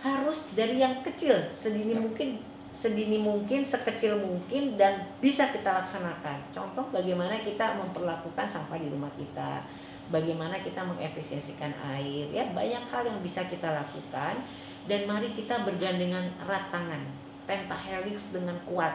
harus 0.04 0.52
dari 0.54 0.78
yang 0.78 1.02
kecil, 1.02 1.48
sedini 1.50 1.96
Ya. 1.96 2.00
mungkin, 2.04 2.38
sedini 2.72 3.16
mungkin, 3.16 3.64
sekecil 3.64 4.20
mungkin 4.20 4.76
dan 4.76 5.06
bisa 5.18 5.48
kita 5.48 5.82
laksanakan. 5.82 6.38
Contoh 6.52 6.84
bagaimana 6.92 7.40
kita 7.40 7.74
memperlakukan 7.80 8.46
sampah 8.46 8.76
di 8.76 8.92
rumah 8.92 9.10
kita, 9.16 9.64
bagaimana 10.12 10.60
kita 10.60 10.84
mengefisiensikan 10.84 11.72
air, 11.82 12.28
ya 12.30 12.44
banyak 12.52 12.84
hal 12.86 13.02
yang 13.06 13.18
bisa 13.24 13.42
kita 13.48 13.72
lakukan 13.72 14.44
dan 14.86 15.00
mari 15.08 15.32
kita 15.34 15.66
bergandengan 15.66 16.30
erat 16.46 16.70
tangan, 16.70 17.02
pentahelix 17.48 18.30
dengan 18.30 18.54
kuat 18.68 18.94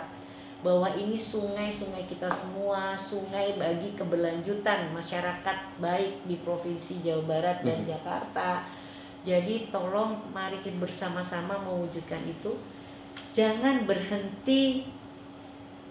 bahwa 0.62 0.94
ini 0.94 1.18
sungai-sungai 1.18 2.06
kita 2.06 2.30
semua, 2.30 2.94
sungai 2.94 3.58
bagi 3.58 3.98
keberlanjutan 3.98 4.94
masyarakat 4.94 5.58
baik 5.82 6.22
di 6.30 6.38
Provinsi 6.46 7.02
Jawa 7.02 7.26
Barat 7.26 7.66
dan 7.66 7.82
Mhm. 7.82 7.90
Jakarta. 7.90 8.62
Jadi 9.26 9.74
tolong 9.74 10.22
mari 10.30 10.62
kita 10.62 10.78
bersama-sama 10.78 11.58
mewujudkan 11.66 12.22
itu. 12.26 12.54
Jangan 13.32 13.88
berhenti 13.88 14.84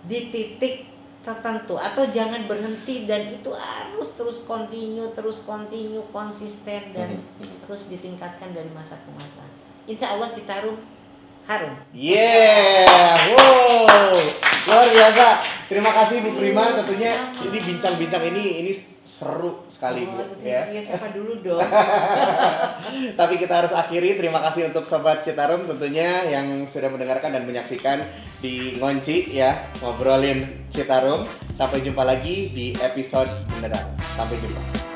di 0.04 0.18
titik 0.32 0.88
tertentu 1.20 1.76
atau 1.76 2.08
jangan 2.08 2.48
berhenti 2.48 3.04
dan 3.04 3.28
itu 3.36 3.52
harus 3.52 4.08
terus 4.16 4.44
continue, 4.48 5.12
terus 5.12 5.44
continue, 5.44 6.00
konsisten 6.12 6.96
dan 6.96 7.20
terus 7.64 7.84
ditingkatkan 7.92 8.56
dari 8.56 8.68
masa 8.72 8.96
ke 9.00 9.10
masa. 9.12 9.44
Insya 9.84 10.16
Allah 10.16 10.32
Citarum 10.32 10.80
harum. 11.44 11.74
Yeah, 11.92 13.36
wow, 13.36 14.16
luar 14.68 14.88
biasa. 14.92 15.26
Terima 15.66 15.90
kasih 15.92 16.22
Bu 16.24 16.30
Prima. 16.38 16.78
Tentunya 16.78 17.12
ini 17.42 17.58
bincang-bincang 17.58 18.22
ini 18.32 18.44
ini 18.64 18.72
seru 19.10 19.66
sekali 19.66 20.06
Bu. 20.06 20.22
Oh, 20.22 20.26
Ya. 20.38 20.70
ya 20.70 20.78
siapa 20.78 21.10
dulu 21.10 21.42
dong. 21.42 21.58
Tapi 23.18 23.34
kita 23.42 23.66
harus 23.66 23.74
akhiri. 23.74 24.14
Terima 24.14 24.38
kasih 24.38 24.70
untuk 24.70 24.86
Sobat 24.86 25.26
Citarum 25.26 25.66
tentunya 25.66 26.22
yang 26.30 26.62
sudah 26.70 26.86
mendengarkan 26.86 27.34
dan 27.34 27.42
menyaksikan 27.42 28.06
di 28.38 28.78
Ngonci 28.78 29.34
ya 29.34 29.66
ngobrolin 29.82 30.46
Citarum. 30.70 31.26
Sampai 31.58 31.82
jumpa 31.82 32.06
lagi 32.06 32.54
di 32.54 32.66
episode 32.78 33.28
beneran. 33.50 33.84
Sampai 34.14 34.38
jumpa. 34.38 34.89